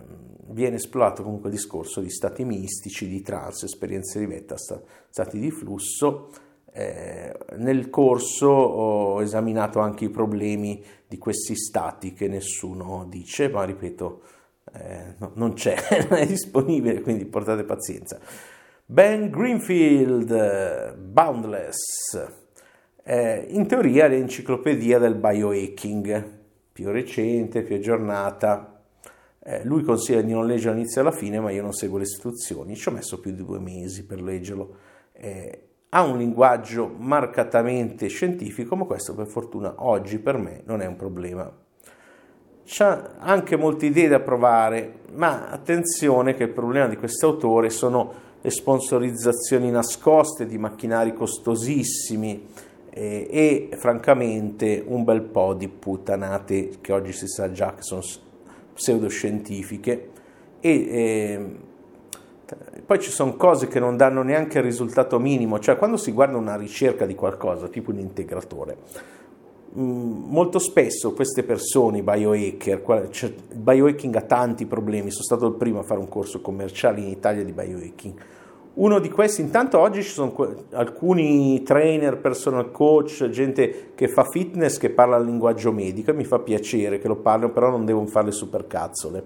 viene 0.49 0.75
esplorato 0.75 1.23
comunque 1.23 1.49
il 1.49 1.55
discorso 1.55 1.99
di 1.99 2.11
stati 2.11 2.45
mistici, 2.45 3.07
di 3.07 3.21
trance, 3.21 3.65
esperienze 3.65 4.19
di 4.19 4.27
vetta, 4.27 4.55
stati 4.55 5.39
di 5.39 5.49
flusso. 5.49 6.29
Eh, 6.71 7.35
nel 7.55 7.89
corso 7.89 8.47
ho 8.47 9.21
esaminato 9.23 9.79
anche 9.79 10.05
i 10.05 10.09
problemi 10.09 10.83
di 11.07 11.17
questi 11.17 11.55
stati 11.55 12.13
che 12.13 12.27
nessuno 12.27 13.07
dice, 13.09 13.49
ma 13.49 13.63
ripeto, 13.63 14.21
eh, 14.73 15.15
no, 15.17 15.31
non 15.33 15.53
c'è, 15.53 15.75
non 16.07 16.19
è 16.19 16.27
disponibile, 16.27 17.01
quindi 17.01 17.25
portate 17.25 17.63
pazienza. 17.63 18.19
Ben 18.85 19.31
Greenfield, 19.31 20.95
Boundless, 20.97 22.45
eh, 23.03 23.47
in 23.49 23.65
teoria 23.65 24.05
l'enciclopedia 24.05 24.99
del 24.99 25.15
biohacking, 25.15 26.36
più 26.77 26.91
recente, 26.91 27.63
più 27.63 27.75
aggiornata, 27.75 28.83
eh, 29.43 29.63
lui 29.63 29.81
consiglia 29.81 30.21
di 30.21 30.31
non 30.31 30.45
leggere 30.45 30.73
all'inizio 30.73 31.01
e 31.01 31.07
alla 31.07 31.15
fine, 31.15 31.39
ma 31.39 31.49
io 31.49 31.63
non 31.63 31.73
seguo 31.73 31.97
le 31.97 32.03
istruzioni. 32.03 32.75
Ci 32.75 32.89
ho 32.89 32.91
messo 32.91 33.19
più 33.19 33.31
di 33.31 33.43
due 33.43 33.57
mesi 33.57 34.05
per 34.05 34.21
leggerlo. 34.21 34.75
Eh, 35.11 35.61
ha 35.89 36.03
un 36.03 36.19
linguaggio 36.19 36.93
marcatamente 36.95 38.05
scientifico, 38.09 38.75
ma 38.75 38.85
questo 38.85 39.15
per 39.15 39.25
fortuna 39.25 39.73
oggi 39.77 40.19
per 40.19 40.37
me 40.37 40.61
non 40.65 40.81
è 40.81 40.85
un 40.85 40.95
problema. 40.95 41.51
C'ha 42.63 43.15
anche 43.17 43.55
molte 43.55 43.87
idee 43.87 44.07
da 44.07 44.19
provare, 44.19 44.99
ma 45.13 45.49
attenzione 45.49 46.35
che 46.35 46.43
il 46.43 46.51
problema 46.51 46.87
di 46.87 46.97
quest'autore 46.97 47.71
sono 47.71 48.25
le 48.39 48.51
sponsorizzazioni 48.51 49.71
nascoste 49.71 50.45
di 50.45 50.59
macchinari 50.59 51.15
costosissimi 51.15 52.47
eh, 52.97 53.27
e 53.29 53.69
francamente 53.77 54.83
un 54.85 55.03
bel 55.03 55.21
po' 55.21 55.53
di 55.53 55.67
puttanate 55.67 56.79
che 56.81 56.91
oggi 56.91 57.13
si 57.13 57.27
sa 57.27 57.51
già 57.51 57.75
che 57.75 57.83
sono 57.83 58.01
pseudoscientifiche. 58.73 60.09
E 60.59 60.71
eh, 60.71 61.65
poi 62.85 62.99
ci 62.99 63.11
sono 63.11 63.35
cose 63.35 63.67
che 63.67 63.79
non 63.79 63.97
danno 63.97 64.23
neanche 64.23 64.57
il 64.57 64.63
risultato 64.63 65.19
minimo, 65.19 65.59
cioè 65.59 65.77
quando 65.77 65.97
si 65.97 66.11
guarda 66.11 66.37
una 66.37 66.55
ricerca 66.55 67.05
di 67.05 67.13
qualcosa, 67.13 67.67
tipo 67.67 67.91
un 67.91 67.99
integratore, 67.99 68.77
mm, 69.77 70.23
molto 70.29 70.57
spesso 70.57 71.13
queste 71.13 71.43
persone, 71.43 71.99
i 71.99 72.01
biohacker, 72.01 73.09
cioè, 73.11 73.29
il 73.29 73.59
biohacking 73.59 74.15
ha 74.15 74.21
tanti 74.21 74.65
problemi, 74.65 75.11
sono 75.11 75.23
stato 75.23 75.45
il 75.45 75.53
primo 75.55 75.79
a 75.79 75.83
fare 75.83 75.99
un 75.99 76.07
corso 76.07 76.41
commerciale 76.41 77.01
in 77.01 77.09
Italia 77.09 77.43
di 77.43 77.51
biohacking, 77.51 78.13
Uno 78.77 78.99
di 78.99 79.09
questi, 79.09 79.41
intanto 79.41 79.79
oggi 79.79 80.03
ci 80.03 80.11
sono 80.11 80.35
alcuni 80.73 81.63
trainer, 81.63 82.17
personal 82.17 82.69
coach, 82.69 83.27
gente 83.29 83.91
che 83.95 84.07
fa 84.07 84.23
fitness 84.23 84.77
che 84.77 84.91
parla 84.91 85.17
il 85.17 85.25
linguaggio 85.25 85.71
medico 85.71 86.11
e 86.11 86.13
mi 86.13 86.23
fa 86.23 86.37
piacere 86.37 86.99
che 86.99 87.07
lo 87.07 87.15
parlino, 87.15 87.51
però 87.51 87.71
non 87.71 87.85
devono 87.85 88.05
fare 88.05 88.27
le 88.27 88.31
supercazzole 88.31 89.23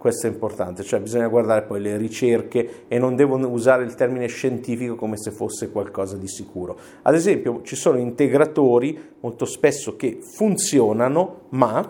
questo 0.00 0.26
è 0.26 0.30
importante, 0.30 0.82
cioè 0.82 0.98
bisogna 0.98 1.28
guardare 1.28 1.66
poi 1.66 1.78
le 1.78 1.98
ricerche 1.98 2.84
e 2.88 2.98
non 2.98 3.16
devono 3.16 3.50
usare 3.50 3.84
il 3.84 3.94
termine 3.94 4.28
scientifico 4.28 4.94
come 4.94 5.18
se 5.18 5.30
fosse 5.30 5.70
qualcosa 5.70 6.16
di 6.16 6.26
sicuro. 6.26 6.78
Ad 7.02 7.14
esempio 7.14 7.60
ci 7.64 7.76
sono 7.76 7.98
integratori 7.98 8.98
molto 9.20 9.44
spesso 9.44 9.96
che 9.96 10.20
funzionano, 10.22 11.48
ma 11.50 11.86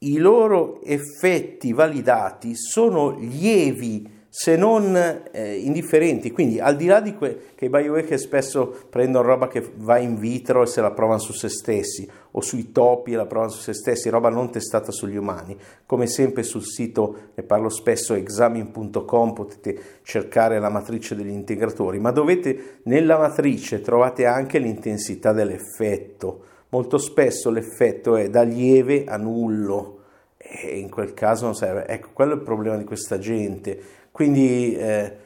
i 0.00 0.18
loro 0.18 0.82
effetti 0.82 1.72
validati 1.72 2.54
sono 2.54 3.16
lievi 3.18 4.17
se 4.28 4.56
non 4.56 4.94
eh, 5.30 5.56
indifferenti. 5.56 6.30
Quindi, 6.30 6.60
al 6.60 6.76
di 6.76 6.86
là 6.86 7.00
di 7.00 7.14
que- 7.14 7.46
che 7.54 7.64
i 7.64 7.68
biohacker 7.70 8.18
spesso 8.18 8.74
prendono 8.88 9.26
roba 9.26 9.48
che 9.48 9.72
va 9.76 9.98
in 9.98 10.18
vitro 10.18 10.62
e 10.62 10.66
se 10.66 10.80
la 10.80 10.90
provano 10.90 11.18
su 11.18 11.32
se 11.32 11.48
stessi, 11.48 12.08
o 12.32 12.40
sui 12.40 12.70
topi 12.70 13.12
e 13.12 13.16
la 13.16 13.26
provano 13.26 13.50
su 13.50 13.60
se 13.60 13.72
stessi, 13.72 14.10
roba 14.10 14.28
non 14.28 14.50
testata 14.50 14.92
sugli 14.92 15.16
umani. 15.16 15.56
Come 15.86 16.06
sempre 16.06 16.42
sul 16.42 16.64
sito, 16.64 17.30
ne 17.34 17.42
parlo 17.42 17.68
spesso, 17.68 18.14
examin.com, 18.14 19.32
potete 19.32 19.78
cercare 20.02 20.58
la 20.58 20.68
matrice 20.68 21.14
degli 21.14 21.30
integratori, 21.30 21.98
ma 21.98 22.10
dovete, 22.10 22.80
nella 22.84 23.18
matrice 23.18 23.80
trovate 23.80 24.26
anche 24.26 24.58
l'intensità 24.58 25.32
dell'effetto. 25.32 26.44
Molto 26.70 26.98
spesso 26.98 27.50
l'effetto 27.50 28.16
è 28.16 28.28
da 28.28 28.42
lieve 28.42 29.04
a 29.06 29.16
nullo 29.16 29.96
e 30.36 30.78
in 30.78 30.88
quel 30.90 31.14
caso 31.14 31.46
non 31.46 31.54
serve. 31.54 31.86
Ecco, 31.86 32.10
quello 32.12 32.32
è 32.32 32.36
il 32.36 32.42
problema 32.42 32.76
di 32.76 32.84
questa 32.84 33.18
gente 33.18 33.96
quindi 34.18 34.74
eh, 34.74 35.16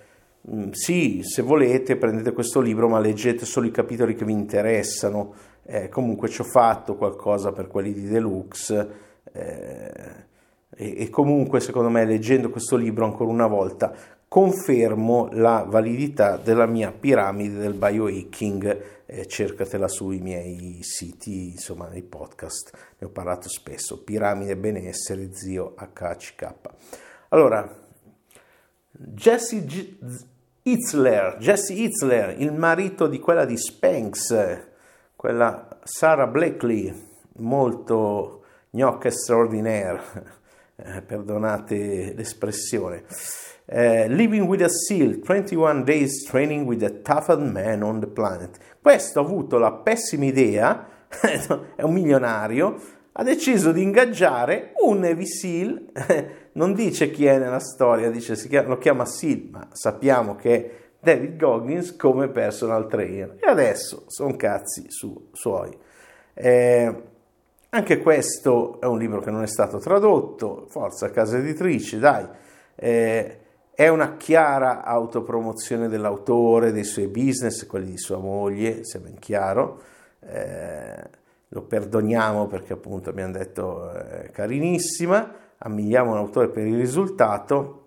mm, 0.50 0.72
sì, 0.72 1.22
se 1.22 1.40
volete 1.40 1.96
prendete 1.96 2.32
questo 2.32 2.60
libro, 2.60 2.90
ma 2.90 2.98
leggete 2.98 3.46
solo 3.46 3.66
i 3.66 3.70
capitoli 3.70 4.14
che 4.14 4.26
vi 4.26 4.32
interessano. 4.32 5.32
Eh, 5.62 5.88
comunque 5.88 6.28
ci 6.28 6.42
ho 6.42 6.44
fatto 6.44 6.96
qualcosa 6.96 7.52
per 7.52 7.68
quelli 7.68 7.94
di 7.94 8.06
Deluxe 8.06 8.90
eh, 9.32 10.26
e, 10.76 10.94
e 10.98 11.08
comunque 11.08 11.60
secondo 11.60 11.88
me 11.88 12.04
leggendo 12.04 12.50
questo 12.50 12.76
libro 12.76 13.06
ancora 13.06 13.30
una 13.30 13.46
volta 13.46 13.94
confermo 14.28 15.30
la 15.32 15.64
validità 15.66 16.36
della 16.36 16.66
mia 16.66 16.92
piramide 16.92 17.56
del 17.56 17.72
biohacking, 17.72 19.04
eh, 19.06 19.26
cercatela 19.26 19.88
sui 19.88 20.18
miei 20.18 20.80
siti, 20.82 21.52
insomma 21.52 21.88
nei 21.88 22.02
podcast, 22.02 22.72
ne 22.98 23.06
ho 23.06 23.10
parlato 23.10 23.48
spesso, 23.48 24.02
piramide 24.02 24.54
benessere, 24.58 25.32
zio 25.32 25.74
HCK. 25.76 26.54
Allora, 27.30 27.81
Jesse 28.92 29.64
G- 29.64 29.96
Itzler, 30.64 31.38
Jesse 31.40 31.72
Itzler, 31.72 32.36
il 32.38 32.52
marito 32.52 33.08
di 33.08 33.18
quella 33.18 33.44
di 33.44 33.56
Spanks, 33.56 34.68
quella 35.16 35.80
Sarah 35.82 36.26
Blakely, 36.26 36.92
molto 37.36 38.44
gnocca 38.70 39.08
extraordinaire, 39.08 40.00
eh, 40.76 41.02
perdonate 41.02 42.12
l'espressione. 42.14 43.04
Eh, 43.64 44.08
Living 44.08 44.46
with 44.46 44.62
a 44.62 44.68
Seal, 44.68 45.20
21 45.20 45.84
Days 45.84 46.24
Training 46.24 46.66
with 46.66 46.80
the 46.80 47.00
Toughest 47.00 47.40
Man 47.40 47.82
on 47.82 48.00
the 48.00 48.06
Planet. 48.06 48.58
Questo 48.80 49.20
ha 49.20 49.22
avuto 49.22 49.58
la 49.58 49.72
pessima 49.72 50.26
idea, 50.26 50.86
è 51.74 51.82
un 51.82 51.92
milionario, 51.92 52.78
ha 53.12 53.22
deciso 53.22 53.72
di 53.72 53.82
ingaggiare 53.82 54.72
un 54.84 55.00
Navy 55.00 55.26
SEAL, 55.26 55.92
non 56.52 56.72
dice 56.72 57.10
chi 57.10 57.26
è 57.26 57.38
nella 57.38 57.60
storia, 57.60 58.10
dice, 58.10 58.34
chiama, 58.34 58.68
lo 58.68 58.78
chiama 58.78 59.04
SEAL, 59.04 59.48
ma 59.50 59.68
sappiamo 59.72 60.34
che 60.34 60.54
è 60.54 60.70
David 60.98 61.36
Goggins 61.36 61.94
come 61.96 62.28
personal 62.28 62.88
trainer. 62.88 63.36
E 63.38 63.50
adesso 63.50 64.04
sono 64.06 64.34
cazzi 64.36 64.86
su, 64.88 65.28
suoi. 65.32 65.76
Eh, 66.32 67.02
anche 67.68 67.98
questo 67.98 68.80
è 68.80 68.86
un 68.86 68.98
libro 68.98 69.20
che 69.20 69.30
non 69.30 69.42
è 69.42 69.46
stato 69.46 69.78
tradotto, 69.78 70.66
forza 70.68 71.10
casa 71.10 71.38
editrice, 71.38 71.98
dai. 71.98 72.26
Eh, 72.74 73.38
è 73.74 73.88
una 73.88 74.16
chiara 74.16 74.84
autopromozione 74.84 75.88
dell'autore, 75.88 76.72
dei 76.72 76.84
suoi 76.84 77.08
business, 77.08 77.66
quelli 77.66 77.90
di 77.90 77.98
sua 77.98 78.18
moglie, 78.18 78.84
se 78.84 79.00
ben 79.00 79.18
chiaro. 79.18 79.82
Eh, 80.20 81.20
lo 81.52 81.62
perdoniamo 81.62 82.46
perché 82.46 82.72
appunto 82.72 83.10
abbiamo 83.10 83.32
detto 83.32 83.92
eh, 83.92 84.30
carinissima, 84.30 85.34
ammiriamo 85.58 86.14
l'autore 86.14 86.48
per 86.48 86.66
il 86.66 86.76
risultato 86.76 87.78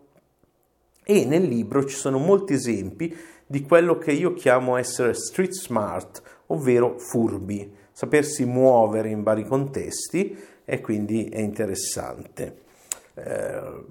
e 1.04 1.25
nel 1.25 1.43
libro 1.43 1.84
ci 1.86 1.95
sono 1.95 2.17
molti 2.17 2.54
esempi 2.54 3.15
di 3.45 3.62
quello 3.63 3.97
che 3.97 4.12
io 4.12 4.34
chiamo 4.34 4.78
essere 4.78 5.13
street 5.13 5.51
smart, 5.51 6.21
ovvero 6.47 6.97
furbi, 6.97 7.71
sapersi 7.91 8.45
muovere 8.45 9.10
in 9.10 9.23
vari 9.23 9.45
contesti 9.45 10.38
e 10.63 10.82
quindi 10.82 11.25
è 11.25 11.39
interessante. 11.39 12.62
Eh, 13.15 13.84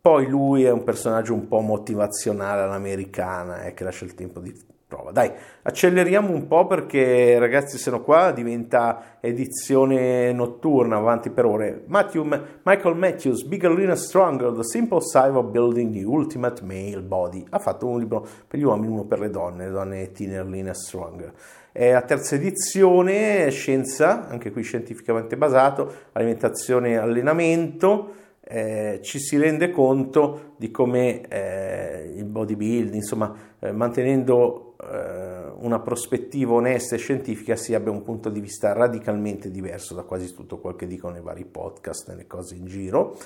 poi 0.00 0.26
lui 0.26 0.64
è 0.64 0.70
un 0.70 0.84
personaggio 0.84 1.34
un 1.34 1.48
po' 1.48 1.60
motivazionale 1.60 2.62
all'americana, 2.62 3.64
eh, 3.64 3.74
che 3.74 3.82
lascia 3.82 4.04
il 4.04 4.14
tempo 4.14 4.40
di 4.40 4.54
prova. 4.86 5.10
Dai, 5.10 5.32
acceleriamo 5.62 6.32
un 6.32 6.46
po' 6.46 6.66
perché 6.66 7.38
ragazzi 7.38 7.76
se 7.76 7.90
no 7.90 8.02
qua 8.02 8.30
diventa 8.30 9.18
edizione 9.20 10.32
notturna, 10.32 10.96
avanti 10.96 11.30
per 11.30 11.44
ore. 11.44 11.82
Matthew, 11.86 12.24
Michael 12.62 12.96
Matthews, 12.96 13.42
Bigger, 13.42 13.72
Leaner, 13.72 13.98
Stronger, 13.98 14.52
The 14.52 14.62
Simple 14.62 15.00
Side 15.00 15.30
of 15.30 15.46
Building 15.46 15.92
the 15.92 16.04
Ultimate 16.04 16.62
Male 16.62 17.02
Body. 17.02 17.44
Ha 17.50 17.58
fatto 17.58 17.86
un 17.86 17.98
libro 17.98 18.26
per 18.46 18.60
gli 18.60 18.62
uomini, 18.62 18.92
uno 18.92 19.04
per 19.04 19.18
le 19.18 19.30
donne, 19.30 19.66
le 19.66 19.72
donne 19.72 20.12
thinner, 20.12 20.46
leaner, 20.46 20.76
stronger. 20.76 21.32
È 21.72 21.92
la 21.92 22.02
terza 22.02 22.36
edizione, 22.36 23.50
scienza, 23.50 24.28
anche 24.28 24.50
qui 24.50 24.62
scientificamente 24.62 25.36
basato, 25.36 25.92
alimentazione 26.12 26.92
e 26.92 26.96
allenamento. 26.96 28.14
Eh, 28.48 29.00
ci 29.02 29.18
si 29.18 29.36
rende 29.36 29.72
conto 29.72 30.54
di 30.56 30.70
come 30.70 31.26
eh, 31.26 32.14
il 32.16 32.24
bodybuilding, 32.24 32.94
insomma, 32.94 33.34
eh, 33.58 33.72
mantenendo 33.72 34.65
eh, 34.78 35.50
una 35.58 35.80
prospettiva 35.80 36.52
onesta 36.52 36.94
e 36.94 36.98
scientifica 36.98 37.56
si 37.56 37.74
abbia 37.74 37.90
un 37.90 38.02
punto 38.02 38.28
di 38.28 38.40
vista 38.40 38.72
radicalmente 38.72 39.50
diverso 39.50 39.94
da 39.94 40.02
quasi 40.02 40.34
tutto 40.34 40.58
quel 40.58 40.76
che 40.76 40.86
dicono 40.86 41.16
i 41.16 41.22
vari 41.22 41.44
podcast, 41.44 42.08
nelle 42.08 42.26
cose 42.26 42.54
in 42.54 42.66
giro. 42.66 43.16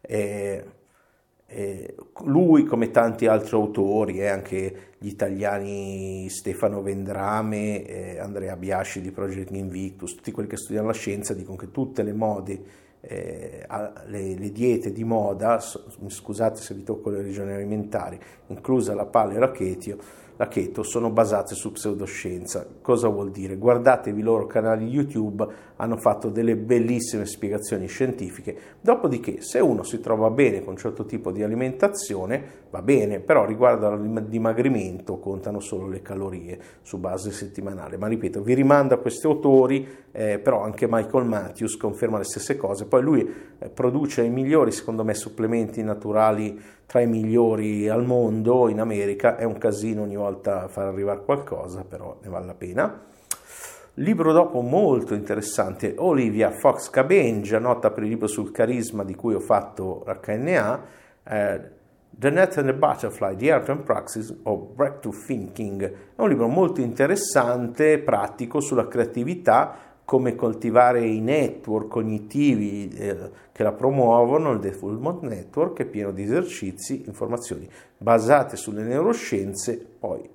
E, 0.00 0.64
e 1.46 1.94
lui, 2.24 2.64
come 2.64 2.90
tanti 2.90 3.26
altri 3.26 3.56
autori, 3.56 4.20
e 4.20 4.24
eh, 4.24 4.28
anche 4.28 4.76
gli 4.98 5.08
italiani 5.08 6.28
Stefano 6.28 6.82
Vendrame, 6.82 7.84
eh, 7.84 8.18
Andrea 8.18 8.56
Biasci 8.56 9.00
di 9.00 9.10
Project 9.10 9.50
Invictus, 9.52 10.14
tutti 10.14 10.30
quelli 10.30 10.48
che 10.48 10.56
studiano 10.56 10.88
la 10.88 10.92
scienza 10.92 11.32
dicono 11.32 11.56
che 11.56 11.70
tutte 11.70 12.02
le 12.02 12.12
mode 12.12 12.86
eh, 13.00 13.64
le, 14.06 14.34
le, 14.34 14.52
diete 14.52 14.92
di 14.92 15.04
moda, 15.04 15.60
scusate 15.60 16.60
se 16.60 16.74
vi 16.74 16.82
tocco 16.82 17.10
le 17.10 17.22
regioni 17.22 17.52
alimentari, 17.52 18.18
inclusa 18.48 18.94
la 18.94 19.06
paleochetio, 19.06 19.98
la 20.38 20.46
keto 20.46 20.84
sono 20.84 21.10
basate 21.10 21.56
su 21.56 21.72
pseudoscienza. 21.72 22.64
Cosa 22.80 23.08
vuol 23.08 23.32
dire? 23.32 23.56
Guardatevi 23.56 24.20
i 24.20 24.22
loro 24.22 24.46
canali 24.46 24.86
YouTube, 24.86 25.46
hanno 25.76 25.96
fatto 25.96 26.28
delle 26.30 26.56
bellissime 26.56 27.26
spiegazioni 27.26 27.88
scientifiche. 27.88 28.56
Dopodiché, 28.80 29.40
se 29.40 29.58
uno 29.58 29.82
si 29.82 29.98
trova 29.98 30.30
bene 30.30 30.60
con 30.60 30.74
un 30.74 30.78
certo 30.78 31.04
tipo 31.04 31.32
di 31.32 31.42
alimentazione, 31.42 32.66
va 32.70 32.82
bene, 32.82 33.18
però 33.18 33.44
riguardo 33.44 33.88
al 33.88 34.28
dimagrimento 34.28 35.18
contano 35.18 35.58
solo 35.58 35.88
le 35.88 36.02
calorie 36.02 36.58
su 36.82 36.98
base 36.98 37.32
settimanale. 37.32 37.96
Ma 37.96 38.06
ripeto, 38.06 38.40
vi 38.40 38.54
rimando 38.54 38.94
a 38.94 38.98
questi 38.98 39.26
autori, 39.26 39.88
eh, 40.12 40.38
però 40.38 40.62
anche 40.62 40.86
Michael 40.88 41.26
Matthews 41.26 41.76
conferma 41.76 42.16
le 42.16 42.24
stesse 42.24 42.56
cose. 42.56 42.84
Poi 42.84 43.02
lui 43.02 43.34
eh, 43.58 43.70
produce 43.70 44.22
i 44.22 44.30
migliori, 44.30 44.70
secondo 44.70 45.02
me, 45.02 45.14
supplementi 45.14 45.82
naturali 45.82 46.76
tra 46.88 47.00
i 47.02 47.06
migliori 47.06 47.86
al 47.86 48.06
mondo 48.06 48.66
in 48.66 48.80
America, 48.80 49.36
è 49.36 49.44
un 49.44 49.58
casino 49.58 50.00
ogni 50.00 50.16
volta 50.16 50.68
far 50.68 50.86
arrivare 50.86 51.22
qualcosa, 51.22 51.84
però 51.86 52.16
ne 52.22 52.30
vale 52.30 52.46
la 52.46 52.54
pena. 52.54 53.02
Libro 53.92 54.32
dopo 54.32 54.62
molto 54.62 55.12
interessante, 55.12 55.96
Olivia 55.98 56.50
Fox 56.50 56.88
Cabenja, 56.88 57.58
nota 57.58 57.90
per 57.90 58.04
il 58.04 58.08
libro 58.08 58.26
sul 58.26 58.52
carisma 58.52 59.04
di 59.04 59.14
cui 59.14 59.34
ho 59.34 59.40
fatto 59.40 60.02
HNA, 60.06 60.84
eh, 61.24 61.60
The 62.08 62.30
Net 62.30 62.56
and 62.56 62.68
the 62.68 62.74
Butterfly, 62.74 63.36
The 63.36 63.52
Art 63.52 63.68
and 63.68 63.82
Praxis 63.82 64.34
of 64.44 64.72
Breakthrough 64.74 65.26
Thinking. 65.26 65.82
È 66.16 66.20
un 66.22 66.30
libro 66.30 66.48
molto 66.48 66.80
interessante, 66.80 67.98
pratico 67.98 68.60
sulla 68.60 68.88
creatività 68.88 69.87
come 70.08 70.34
coltivare 70.36 71.06
i 71.06 71.20
network 71.20 71.88
cognitivi 71.88 72.88
eh, 72.88 73.30
che 73.52 73.62
la 73.62 73.72
promuovono, 73.72 74.52
il 74.52 74.58
Default 74.58 75.20
Network 75.20 75.80
è 75.80 75.84
pieno 75.84 76.12
di 76.12 76.22
esercizi, 76.22 77.02
informazioni 77.04 77.68
basate 77.98 78.56
sulle 78.56 78.84
neuroscienze, 78.84 79.76
poi 79.98 80.26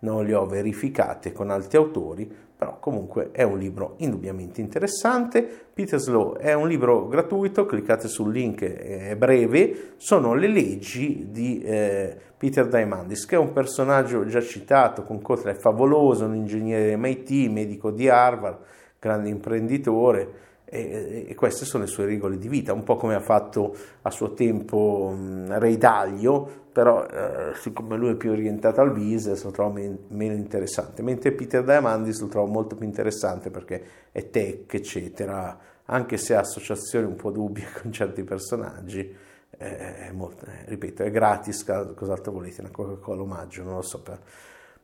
non 0.00 0.24
le 0.24 0.34
ho 0.34 0.44
verificate 0.46 1.30
con 1.30 1.50
altri 1.50 1.76
autori, 1.76 2.28
però 2.56 2.80
comunque 2.80 3.30
è 3.30 3.44
un 3.44 3.58
libro 3.58 3.94
indubbiamente 3.98 4.60
interessante. 4.60 5.48
Peter 5.72 6.00
Slow 6.00 6.36
è 6.36 6.52
un 6.54 6.66
libro 6.66 7.06
gratuito, 7.06 7.64
cliccate 7.64 8.08
sul 8.08 8.32
link, 8.32 8.64
è 8.64 9.14
breve, 9.14 9.92
sono 9.98 10.34
le 10.34 10.48
leggi 10.48 11.28
di 11.30 11.62
eh, 11.62 12.16
Peter 12.36 12.66
Diamandis, 12.66 13.24
che 13.24 13.36
è 13.36 13.38
un 13.38 13.52
personaggio 13.52 14.26
già 14.26 14.40
citato, 14.40 15.04
con 15.04 15.22
Kotler 15.22 15.54
favoloso, 15.54 16.24
un 16.24 16.34
ingegnere 16.34 16.96
MIT, 16.96 17.48
medico 17.48 17.92
di 17.92 18.08
Harvard, 18.08 18.58
grande 19.02 19.28
imprenditore, 19.30 20.50
e, 20.64 21.26
e, 21.28 21.34
queste 21.34 21.64
sono 21.64 21.82
le 21.82 21.88
sue 21.90 22.06
regole 22.06 22.38
di 22.38 22.48
vita, 22.48 22.72
un 22.72 22.84
po' 22.84 22.94
come 22.94 23.16
ha 23.16 23.20
fatto 23.20 23.76
a 24.02 24.10
suo 24.10 24.32
tempo 24.32 25.12
Ray 25.48 25.76
Dalio, 25.76 26.60
però 26.72 27.04
eh, 27.04 27.52
siccome 27.56 27.96
lui 27.96 28.12
è 28.12 28.14
più 28.14 28.30
orientato 28.30 28.80
al 28.80 28.92
business 28.92 29.42
lo 29.42 29.50
trovo 29.50 29.72
men- 29.72 30.04
meno 30.08 30.34
interessante, 30.34 31.02
mentre 31.02 31.32
Peter 31.32 31.64
Diamandis 31.64 32.20
lo 32.20 32.28
trovo 32.28 32.46
molto 32.46 32.76
più 32.76 32.86
interessante 32.86 33.50
perché 33.50 33.84
è 34.12 34.30
tech, 34.30 34.72
eccetera, 34.72 35.58
anche 35.86 36.16
se 36.16 36.36
ha 36.36 36.40
associazioni 36.40 37.04
un 37.04 37.16
po' 37.16 37.32
dubbie 37.32 37.66
con 37.82 37.90
certi 37.90 38.22
personaggi, 38.22 39.14
eh, 39.58 39.96
è 40.06 40.12
molto, 40.12 40.46
eh, 40.46 40.64
ripeto, 40.66 41.02
è 41.02 41.10
gratis, 41.10 41.64
cos'altro 41.94 42.32
volete, 42.32 42.60
una 42.60 42.70
Coca-Cola 42.70 43.22
omaggio, 43.22 43.64
non 43.64 43.74
lo 43.74 43.82
so. 43.82 44.00
Per... 44.00 44.18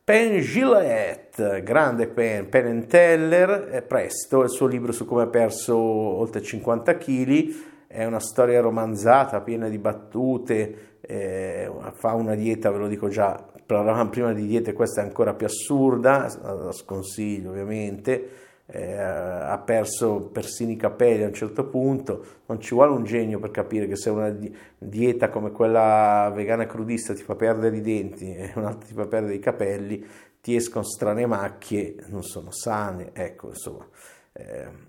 Penn 0.08 0.38
Gillette, 0.38 1.62
grande 1.62 2.06
Penn, 2.08 2.46
Penn 2.48 2.84
Teller, 2.84 3.68
eh, 3.70 3.82
presto, 3.82 4.42
il 4.42 4.48
suo 4.48 4.66
libro 4.66 4.90
su 4.90 5.04
come 5.04 5.24
ha 5.24 5.26
perso 5.26 5.76
oltre 5.76 6.40
50 6.40 6.96
kg, 6.96 7.54
è 7.86 8.06
una 8.06 8.18
storia 8.18 8.62
romanzata, 8.62 9.42
piena 9.42 9.68
di 9.68 9.76
battute, 9.76 11.00
eh, 11.02 11.70
fa 11.92 12.14
una 12.14 12.34
dieta, 12.34 12.70
ve 12.70 12.78
lo 12.78 12.88
dico 12.88 13.08
già, 13.08 13.38
prima 13.66 14.32
di 14.32 14.46
diete 14.46 14.72
questa 14.72 15.02
è 15.02 15.04
ancora 15.04 15.34
più 15.34 15.44
assurda, 15.44 16.26
la 16.40 16.72
sconsiglio 16.72 17.50
ovviamente, 17.50 18.47
eh, 18.70 18.96
ha 18.96 19.58
perso 19.58 20.28
persino 20.30 20.70
i 20.70 20.76
capelli 20.76 21.22
a 21.22 21.28
un 21.28 21.32
certo 21.32 21.64
punto, 21.64 22.24
non 22.46 22.60
ci 22.60 22.74
vuole 22.74 22.92
un 22.92 23.04
genio 23.04 23.38
per 23.38 23.50
capire 23.50 23.86
che 23.86 23.96
se 23.96 24.10
una 24.10 24.34
dieta 24.76 25.30
come 25.30 25.50
quella 25.52 26.30
vegana 26.34 26.66
crudista 26.66 27.14
ti 27.14 27.22
fa 27.22 27.34
perdere 27.34 27.76
i 27.76 27.80
denti 27.80 28.34
e 28.34 28.52
un'altra 28.56 28.86
ti 28.86 28.94
fa 28.94 29.06
perdere 29.06 29.34
i 29.34 29.40
capelli, 29.40 30.04
ti 30.40 30.54
escono 30.54 30.84
strane 30.84 31.26
macchie, 31.26 31.96
non 32.08 32.22
sono 32.22 32.50
sane, 32.50 33.10
ecco 33.14 33.48
insomma. 33.48 33.88
Eh, 34.32 34.86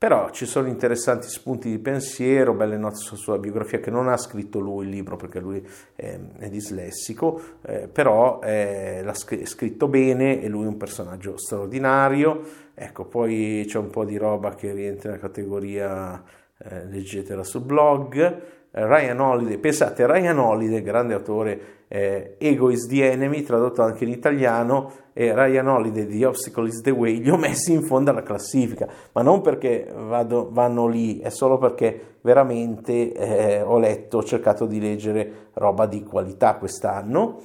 però 0.00 0.30
ci 0.30 0.46
sono 0.46 0.66
interessanti 0.66 1.28
spunti 1.28 1.68
di 1.68 1.78
pensiero, 1.78 2.54
belle 2.54 2.78
note 2.78 2.96
sulla 2.96 3.36
biografia 3.36 3.80
che 3.80 3.90
non 3.90 4.08
ha 4.08 4.16
scritto 4.16 4.58
lui 4.58 4.86
il 4.86 4.90
libro 4.90 5.16
perché 5.16 5.40
lui 5.40 5.62
è, 5.94 6.18
è 6.38 6.48
dislessico, 6.48 7.38
eh, 7.60 7.86
però 7.86 8.40
eh, 8.42 9.02
l'ha 9.04 9.12
scritto 9.12 9.88
bene 9.88 10.40
e 10.40 10.48
lui 10.48 10.64
è 10.64 10.68
un 10.68 10.78
personaggio 10.78 11.36
straordinario. 11.36 12.40
Ecco, 12.82 13.04
poi 13.04 13.64
c'è 13.66 13.76
un 13.76 13.90
po' 13.90 14.06
di 14.06 14.16
roba 14.16 14.54
che 14.54 14.72
rientra 14.72 15.10
nella 15.10 15.20
categoria, 15.20 16.22
eh, 16.56 16.86
leggetela 16.86 17.44
sul 17.44 17.60
blog. 17.60 18.40
Ryan 18.70 19.20
Holiday, 19.20 19.58
pensate, 19.58 20.06
Ryan 20.06 20.38
Holiday, 20.38 20.80
grande 20.80 21.12
autore, 21.12 21.60
eh, 21.88 22.36
Ego 22.38 22.70
is 22.70 22.86
the 22.86 23.10
Enemy, 23.10 23.42
tradotto 23.42 23.82
anche 23.82 24.04
in 24.04 24.10
italiano, 24.10 24.92
e 25.12 25.34
Ryan 25.34 25.68
Holiday 25.68 26.06
di 26.06 26.24
Obstacle 26.24 26.68
is 26.68 26.80
the 26.80 26.90
Way, 26.90 27.20
li 27.20 27.28
ho 27.28 27.36
messi 27.36 27.74
in 27.74 27.82
fondo 27.82 28.12
alla 28.12 28.22
classifica, 28.22 28.88
ma 29.12 29.20
non 29.20 29.42
perché 29.42 29.86
vado, 29.94 30.48
vanno 30.50 30.86
lì, 30.86 31.18
è 31.18 31.28
solo 31.28 31.58
perché 31.58 32.16
veramente 32.22 33.12
eh, 33.12 33.60
ho 33.60 33.78
letto, 33.78 34.18
ho 34.18 34.24
cercato 34.24 34.64
di 34.64 34.80
leggere 34.80 35.48
roba 35.52 35.84
di 35.84 36.02
qualità 36.02 36.54
quest'anno. 36.54 37.42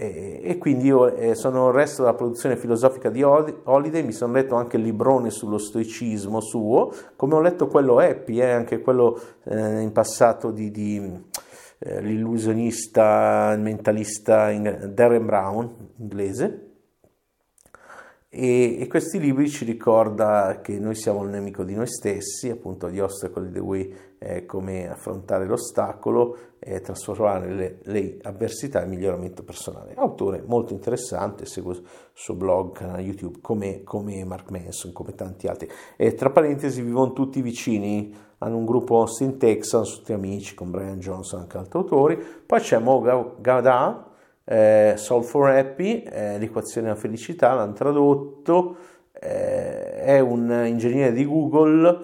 E, 0.00 0.58
quindi 0.60 0.86
io 0.86 1.12
eh, 1.12 1.34
sono 1.34 1.70
il 1.70 1.74
resto 1.74 2.02
della 2.02 2.14
produzione 2.14 2.56
filosofica 2.56 3.10
di 3.10 3.24
Holiday, 3.24 4.04
mi 4.04 4.12
sono 4.12 4.32
letto 4.32 4.54
anche 4.54 4.76
il 4.76 4.84
librone 4.84 5.30
sullo 5.30 5.58
stoicismo 5.58 6.40
suo, 6.40 6.92
come 7.16 7.34
ho 7.34 7.40
letto 7.40 7.66
quello 7.66 7.98
Happy, 7.98 8.40
eh, 8.40 8.48
anche 8.48 8.80
quello 8.80 9.20
eh, 9.42 9.80
in 9.80 9.90
passato 9.90 10.52
di, 10.52 10.70
di 10.70 11.20
eh, 11.80 12.00
l'illusionista, 12.00 13.50
il 13.54 13.60
mentalista 13.60 14.50
in, 14.50 14.92
Darren 14.94 15.26
Brown, 15.26 15.74
inglese, 15.96 16.67
e, 18.30 18.78
e, 18.78 18.86
questi 18.88 19.18
libri 19.18 19.48
ci 19.48 19.64
ricorda 19.64 20.60
che 20.60 20.78
noi 20.78 20.94
siamo 20.94 21.22
il 21.22 21.30
nemico 21.30 21.64
di 21.64 21.74
noi 21.74 21.86
stessi, 21.86 22.50
appunto 22.50 22.88
di 22.88 23.00
Obstacle 23.00 23.50
the 23.50 23.58
Way, 23.58 23.94
eh, 24.18 24.44
come 24.44 24.86
affrontare 24.86 25.46
l'ostacolo 25.46 26.36
e 26.58 26.80
trasformare 26.80 27.54
le, 27.54 27.78
le, 27.84 28.18
avversità 28.20 28.82
in 28.82 28.90
miglioramento 28.90 29.42
personale. 29.44 29.94
Autore 29.94 30.42
molto 30.44 30.74
interessante, 30.74 31.46
seguo 31.46 31.72
il 31.72 31.82
suo 32.12 32.34
blog, 32.34 32.72
canale 32.72 33.00
YouTube, 33.00 33.38
come, 33.40 33.82
come 33.82 34.22
Mark 34.24 34.50
Manson, 34.50 34.92
come 34.92 35.14
tanti 35.14 35.46
altri. 35.46 35.66
E 35.96 36.12
tra 36.12 36.28
parentesi 36.28 36.82
vivono 36.82 37.14
tutti 37.14 37.40
vicini, 37.40 38.14
hanno 38.38 38.58
un 38.58 38.66
gruppo 38.66 38.98
Austin, 38.98 39.38
Texas, 39.38 39.94
tutti 39.94 40.12
amici, 40.12 40.54
con 40.54 40.70
Brian 40.70 40.98
Johnson, 40.98 41.40
anche 41.40 41.56
altri 41.56 41.78
autori. 41.78 42.22
Poi 42.44 42.60
c'è 42.60 42.78
Mo 42.78 43.34
Gada, 43.40 44.07
eh, 44.48 44.94
Solve 44.96 45.26
for 45.26 45.50
Happy, 45.50 46.02
eh, 46.02 46.38
l'equazione 46.38 46.88
della 46.88 46.98
felicità, 46.98 47.52
l'hanno 47.52 47.74
tradotto, 47.74 48.76
eh, 49.12 50.00
è 50.00 50.20
un 50.20 50.64
ingegnere 50.66 51.12
di 51.12 51.26
Google, 51.26 51.98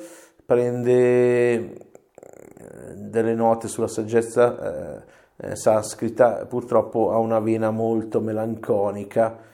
prende 0.44 0.92
eh, 0.92 1.72
delle 2.96 3.34
note 3.34 3.66
sulla 3.66 3.88
saggezza 3.88 4.98
eh, 4.98 5.02
eh, 5.36 5.56
sanscrita, 5.56 6.44
purtroppo 6.44 7.12
ha 7.12 7.18
una 7.18 7.40
vena 7.40 7.70
molto 7.70 8.20
melanconica, 8.20 9.52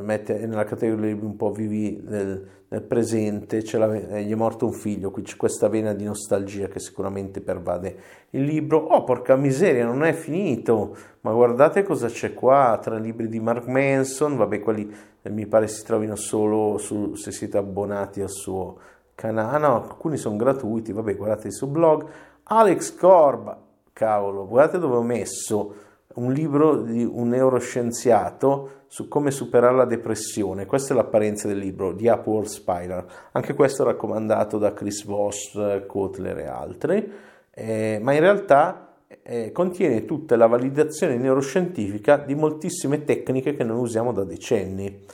mette 0.00 0.44
nella 0.44 0.64
categoria 0.64 1.14
un 1.14 1.36
po' 1.36 1.52
vivi 1.52 2.02
del, 2.02 2.61
del 2.72 2.80
presente, 2.80 3.58
gli 3.58 4.32
è 4.32 4.34
morto 4.34 4.64
un 4.64 4.72
figlio, 4.72 5.10
qui 5.10 5.20
c'è 5.20 5.36
questa 5.36 5.68
vena 5.68 5.92
di 5.92 6.04
nostalgia 6.04 6.68
che 6.68 6.80
sicuramente 6.80 7.42
pervade 7.42 7.96
il 8.30 8.44
libro. 8.44 8.78
Oh, 8.78 9.04
porca 9.04 9.36
miseria, 9.36 9.84
non 9.84 10.02
è 10.02 10.14
finito! 10.14 10.96
Ma 11.20 11.32
guardate 11.32 11.82
cosa 11.82 12.08
c'è 12.08 12.32
qua 12.32 12.78
tra 12.82 12.96
i 12.96 13.02
libri 13.02 13.28
di 13.28 13.40
Mark 13.40 13.66
Manson, 13.66 14.38
vabbè, 14.38 14.60
quelli 14.60 14.90
eh, 15.20 15.28
mi 15.28 15.46
pare 15.46 15.68
si 15.68 15.84
trovino 15.84 16.16
solo 16.16 16.78
su, 16.78 17.14
se 17.14 17.30
siete 17.30 17.58
abbonati 17.58 18.22
al 18.22 18.30
suo 18.30 18.78
canale, 19.14 19.58
no, 19.58 19.82
alcuni 19.82 20.16
sono 20.16 20.36
gratuiti, 20.36 20.92
vabbè, 20.92 21.14
guardate 21.14 21.48
il 21.48 21.52
suo 21.52 21.66
blog. 21.66 22.06
Alex 22.44 22.94
Corb, 22.96 23.54
cavolo, 23.92 24.46
guardate 24.46 24.78
dove 24.78 24.96
ho 24.96 25.02
messo 25.02 25.74
un 26.14 26.32
libro 26.32 26.82
di 26.82 27.04
un 27.04 27.28
neuroscienziato 27.28 28.80
su 28.86 29.08
come 29.08 29.30
superare 29.30 29.74
la 29.74 29.84
depressione. 29.84 30.66
Questa 30.66 30.92
è 30.92 30.96
l'apparenza 30.96 31.48
del 31.48 31.58
libro, 31.58 31.94
The 31.94 32.10
Upward 32.10 32.46
Spiral. 32.46 33.04
Anche 33.32 33.54
questo 33.54 33.84
raccomandato 33.84 34.58
da 34.58 34.74
Chris 34.74 35.04
Voss, 35.04 35.86
Kotler 35.86 36.38
e 36.38 36.46
altri, 36.46 37.12
eh, 37.50 37.98
ma 38.02 38.12
in 38.12 38.20
realtà 38.20 38.96
eh, 39.22 39.52
contiene 39.52 40.04
tutta 40.04 40.36
la 40.36 40.46
validazione 40.46 41.16
neuroscientifica 41.16 42.16
di 42.16 42.34
moltissime 42.34 43.04
tecniche 43.04 43.54
che 43.54 43.64
noi 43.64 43.78
usiamo 43.78 44.12
da 44.12 44.24
decenni. 44.24 45.04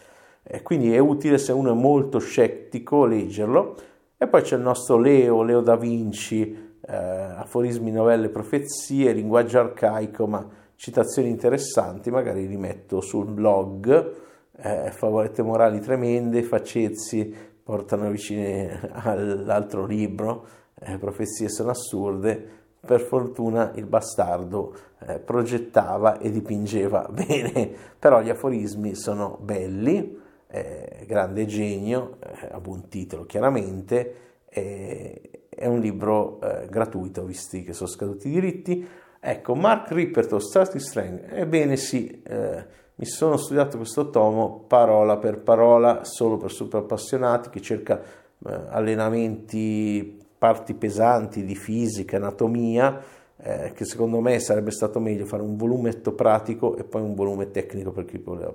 Eh, 0.42 0.62
quindi 0.62 0.92
è 0.92 0.98
utile 0.98 1.38
se 1.38 1.52
uno 1.52 1.72
è 1.72 1.74
molto 1.74 2.18
scettico 2.18 3.04
leggerlo. 3.04 3.76
E 4.16 4.26
poi 4.26 4.42
c'è 4.42 4.56
il 4.56 4.62
nostro 4.62 4.98
Leo, 4.98 5.44
Leo 5.44 5.60
da 5.60 5.76
Vinci, 5.76 6.76
eh, 6.84 6.96
aforismi, 6.96 7.92
novelle, 7.92 8.30
profezie, 8.30 9.12
linguaggio 9.12 9.60
arcaico, 9.60 10.26
ma 10.26 10.44
citazioni 10.78 11.28
interessanti, 11.28 12.08
magari 12.08 12.46
li 12.46 12.56
metto 12.56 13.00
sul 13.00 13.26
blog, 13.26 14.14
eh, 14.56 14.92
favolette 14.92 15.42
morali 15.42 15.80
tremende, 15.80 16.44
faccezzi 16.44 17.34
portano 17.62 18.08
vicine 18.10 18.88
all'altro 18.92 19.84
libro, 19.84 20.46
eh, 20.78 20.96
profezie 20.98 21.48
sono 21.48 21.70
assurde, 21.70 22.56
per 22.80 23.00
fortuna 23.00 23.72
il 23.74 23.86
bastardo 23.86 24.72
eh, 25.00 25.18
progettava 25.18 26.18
e 26.18 26.30
dipingeva 26.30 27.08
bene, 27.10 27.70
però 27.98 28.22
gli 28.22 28.30
aforismi 28.30 28.94
sono 28.94 29.36
belli, 29.42 30.16
eh, 30.46 31.04
grande 31.08 31.44
genio, 31.46 32.18
eh, 32.20 32.50
a 32.52 32.60
buon 32.60 32.88
titolo 32.88 33.24
chiaramente, 33.24 34.26
è 34.48 35.66
un 35.66 35.78
libro 35.78 36.40
eh, 36.40 36.68
gratuito 36.68 37.24
visti 37.24 37.62
che 37.62 37.72
sono 37.72 37.88
scaduti 37.88 38.28
i 38.28 38.30
diritti, 38.30 38.88
Ecco, 39.20 39.54
Mark 39.54 39.90
Ripperto, 39.90 40.38
Starting 40.38 40.80
Strength, 40.80 41.32
ebbene 41.32 41.76
sì, 41.76 42.22
eh, 42.22 42.64
mi 42.94 43.04
sono 43.04 43.36
studiato 43.36 43.76
questo 43.76 44.10
tomo 44.10 44.64
parola 44.66 45.16
per 45.18 45.40
parola, 45.40 46.04
solo 46.04 46.36
per 46.36 46.52
super 46.52 46.82
appassionati, 46.82 47.48
che 47.48 47.60
cerca 47.60 48.00
eh, 48.00 48.52
allenamenti, 48.68 50.18
parti 50.38 50.74
pesanti 50.74 51.44
di 51.44 51.56
fisica, 51.56 52.16
anatomia, 52.16 53.00
eh, 53.40 53.72
che 53.74 53.84
secondo 53.84 54.20
me 54.20 54.38
sarebbe 54.38 54.70
stato 54.70 55.00
meglio 55.00 55.24
fare 55.24 55.42
un 55.42 55.56
volumetto 55.56 56.12
pratico 56.12 56.76
e 56.76 56.84
poi 56.84 57.02
un 57.02 57.14
volume 57.14 57.50
tecnico 57.50 57.90
per 57.90 58.04
chi 58.04 58.18
voleva 58.18 58.54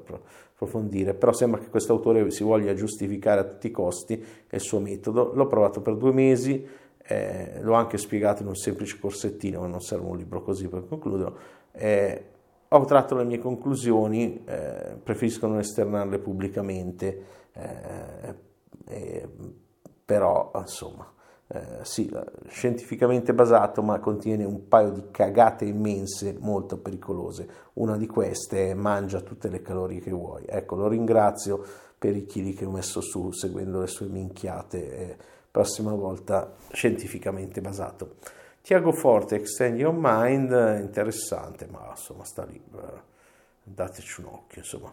approfondire, 0.55 1.13
però 1.13 1.33
sembra 1.33 1.59
che 1.59 1.69
questo 1.69 1.91
autore 1.91 2.29
si 2.31 2.43
voglia 2.43 2.73
giustificare 2.73 3.41
a 3.41 3.43
tutti 3.43 3.67
i 3.67 3.71
costi 3.71 4.23
il 4.49 4.59
suo 4.61 4.79
metodo, 4.79 5.31
l'ho 5.33 5.47
provato 5.47 5.81
per 5.81 5.95
due 5.95 6.13
mesi, 6.13 6.65
eh, 7.05 7.59
l'ho 7.61 7.73
anche 7.73 7.97
spiegato 7.97 8.41
in 8.41 8.47
un 8.47 8.55
semplice 8.55 8.97
corsettino, 8.99 9.61
ma 9.61 9.67
non 9.67 9.81
serve 9.81 10.07
un 10.07 10.17
libro 10.17 10.41
così 10.41 10.67
per 10.67 10.87
concludere, 10.87 11.33
eh, 11.71 12.25
ho 12.69 12.85
tratto 12.85 13.15
le 13.15 13.23
mie 13.23 13.39
conclusioni, 13.39 14.43
eh, 14.45 14.97
preferisco 15.01 15.45
non 15.45 15.59
esternarle 15.59 16.17
pubblicamente, 16.17 17.25
eh, 17.53 19.27
però 20.05 20.51
insomma, 20.55 21.11
eh, 21.47 21.83
sì, 21.83 22.11
scientificamente 22.47 23.33
basato, 23.33 23.83
ma 23.83 23.99
contiene 23.99 24.43
un 24.43 24.67
paio 24.67 24.89
di 24.89 25.03
cagate 25.11 25.65
immense 25.65 26.35
molto 26.39 26.79
pericolose. 26.79 27.47
Una 27.73 27.95
di 27.95 28.07
queste 28.07 28.71
è 28.71 28.73
mangia 28.73 29.21
tutte 29.21 29.49
le 29.49 29.61
calorie 29.61 29.99
che 29.99 30.11
vuoi. 30.11 30.43
Ecco, 30.47 30.75
lo 30.75 30.87
ringrazio 30.87 31.63
per 31.99 32.15
i 32.15 32.25
chili 32.25 32.53
che 32.53 32.65
ho 32.65 32.71
messo 32.71 33.01
su 33.01 33.31
seguendo 33.31 33.81
le 33.81 33.87
sue 33.87 34.07
minchiate. 34.07 35.32
Prossima 35.53 35.93
volta 35.93 36.55
scientificamente 36.71 37.61
basato. 37.61 38.15
Tiago 38.63 38.91
Forte, 38.91 39.35
Extend 39.35 39.77
Your 39.77 39.93
Mind, 39.95 40.49
interessante, 40.81 41.67
ma 41.69 41.89
insomma 41.91 42.23
sta 42.23 42.43
lì, 42.43 42.59
dateci 43.61 44.21
un 44.21 44.27
occhio, 44.31 44.61
insomma. 44.61 44.91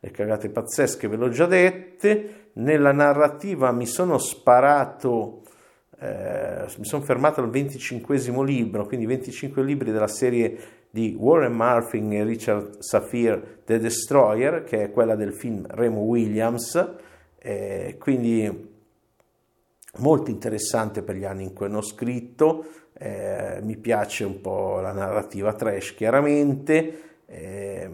Le 0.00 0.10
cagate 0.10 0.50
pazzesche 0.50 1.08
ve 1.08 1.16
l'ho 1.16 1.30
già 1.30 1.46
dette, 1.46 2.50
nella 2.54 2.92
narrativa 2.92 3.72
mi 3.72 3.86
sono 3.86 4.18
sparato 4.18 5.40
eh, 5.98 6.66
mi 6.76 6.84
sono 6.84 7.02
fermato 7.02 7.40
al 7.40 7.48
25 7.48 8.18
libro, 8.44 8.84
quindi 8.86 9.06
25 9.06 9.62
libri 9.62 9.92
della 9.92 10.08
serie 10.08 10.58
di 10.90 11.16
Warren 11.18 11.54
Murphy 11.54 12.06
e 12.14 12.24
Richard 12.24 12.80
Saphir, 12.80 13.62
The 13.64 13.78
Destroyer, 13.78 14.62
che 14.64 14.82
è 14.82 14.90
quella 14.90 15.14
del 15.14 15.32
film 15.32 15.64
Remo 15.70 16.00
Williams, 16.00 16.96
eh, 17.38 17.96
quindi 17.98 18.71
molto 19.98 20.30
interessante 20.30 21.02
per 21.02 21.16
gli 21.16 21.24
anni 21.24 21.44
in 21.44 21.52
cui 21.52 21.66
hanno 21.66 21.82
scritto, 21.82 22.64
eh, 22.94 23.58
mi 23.62 23.76
piace 23.76 24.24
un 24.24 24.40
po' 24.40 24.80
la 24.80 24.92
narrativa 24.92 25.52
trash 25.54 25.94
chiaramente, 25.94 27.02
eh, 27.26 27.90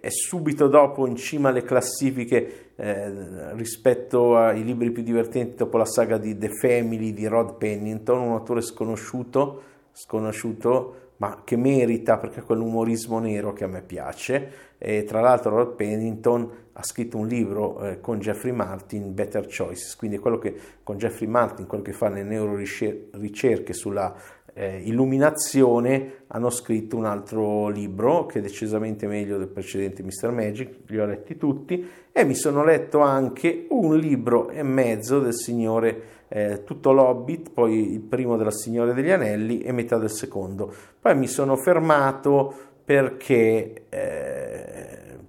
è 0.00 0.08
subito 0.08 0.68
dopo 0.68 1.06
in 1.06 1.16
cima 1.16 1.48
alle 1.48 1.62
classifiche 1.62 2.70
eh, 2.76 3.54
rispetto 3.54 4.36
ai 4.36 4.62
libri 4.64 4.92
più 4.92 5.02
divertenti 5.02 5.56
dopo 5.56 5.76
la 5.76 5.84
saga 5.84 6.16
di 6.16 6.38
The 6.38 6.50
Family 6.50 7.12
di 7.12 7.26
Rod 7.26 7.56
Pennington, 7.56 8.20
un 8.20 8.32
autore 8.32 8.60
sconosciuto, 8.60 9.62
sconosciuto 9.92 11.04
ma 11.18 11.42
che 11.44 11.56
merita 11.56 12.18
perché 12.18 12.40
ha 12.40 12.42
quell'umorismo 12.44 13.18
nero 13.18 13.52
che 13.52 13.64
a 13.64 13.68
me 13.68 13.82
piace. 13.82 14.50
E 14.78 15.04
tra 15.04 15.20
l'altro 15.20 15.56
Rod 15.56 15.74
Pennington 15.74 16.50
ha 16.78 16.82
scritto 16.82 17.16
un 17.16 17.26
libro 17.26 17.80
eh, 17.80 18.00
con 18.00 18.18
Jeffrey 18.18 18.52
Martin, 18.52 19.14
Better 19.14 19.46
Choices, 19.46 19.96
quindi 19.96 20.18
quello 20.18 20.38
che 20.38 20.54
con 20.82 20.98
Jeffrey 20.98 21.26
Martin, 21.26 21.66
quello 21.66 21.82
che 21.82 21.92
fa 21.92 22.10
le 22.10 22.22
neuroricerche 22.22 23.72
sulla 23.72 24.14
eh, 24.52 24.82
Illuminazione 24.84 26.24
hanno 26.28 26.50
scritto 26.50 26.96
un 26.96 27.06
altro 27.06 27.68
libro 27.68 28.26
che 28.26 28.40
è 28.40 28.42
decisamente 28.42 29.06
meglio 29.06 29.38
del 29.38 29.48
precedente 29.48 30.02
Mr. 30.02 30.30
Magic, 30.30 30.80
li 30.86 30.98
ho 30.98 31.06
letti 31.06 31.38
tutti 31.38 31.88
e 32.12 32.24
mi 32.24 32.34
sono 32.34 32.62
letto 32.62 33.00
anche 33.00 33.66
un 33.70 33.96
libro 33.96 34.50
e 34.50 34.62
mezzo 34.62 35.18
del 35.20 35.34
signore 35.34 36.14
eh, 36.28 36.62
tutto 36.64 36.92
l'Hobbit, 36.92 37.52
poi 37.52 37.92
il 37.92 38.00
primo 38.00 38.36
della 38.36 38.50
Signore 38.50 38.92
degli 38.92 39.10
Anelli 39.10 39.60
e 39.60 39.72
metà 39.72 39.96
del 39.96 40.10
secondo. 40.10 40.72
Poi 41.00 41.16
mi 41.16 41.26
sono 41.26 41.56
fermato 41.56 42.52
perché 42.84 43.86
eh, 43.88 44.75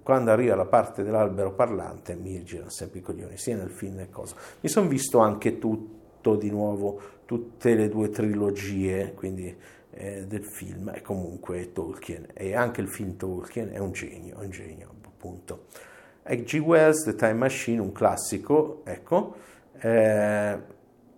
quando 0.08 0.30
arriva 0.30 0.54
la 0.54 0.64
parte 0.64 1.02
dell'albero 1.02 1.52
parlante 1.52 2.14
mi 2.14 2.42
girano 2.42 2.70
sempre 2.70 3.00
i 3.00 3.02
coglioni, 3.02 3.36
sia 3.36 3.56
nel 3.56 3.68
film 3.68 3.98
che 3.98 4.08
cosa. 4.08 4.36
Mi 4.60 4.70
sono 4.70 4.88
visto 4.88 5.18
anche 5.18 5.58
tutto 5.58 6.34
di 6.34 6.48
nuovo 6.48 6.98
tutte 7.26 7.74
le 7.74 7.90
due 7.90 8.08
trilogie 8.08 9.12
quindi, 9.12 9.54
eh, 9.90 10.24
del 10.26 10.44
film 10.44 10.92
e 10.94 11.02
comunque 11.02 11.72
Tolkien 11.72 12.28
e 12.32 12.54
anche 12.54 12.80
il 12.80 12.88
film 12.88 13.16
Tolkien 13.16 13.68
è 13.70 13.76
un 13.76 13.92
genio, 13.92 14.38
un 14.40 14.48
genio 14.48 14.94
appunto. 15.04 15.66
H.G. 16.22 16.54
Wells, 16.54 17.04
The 17.04 17.14
Time 17.14 17.34
Machine, 17.34 17.78
un 17.78 17.92
classico, 17.92 18.80
ecco. 18.84 19.34
Eh, 19.78 20.58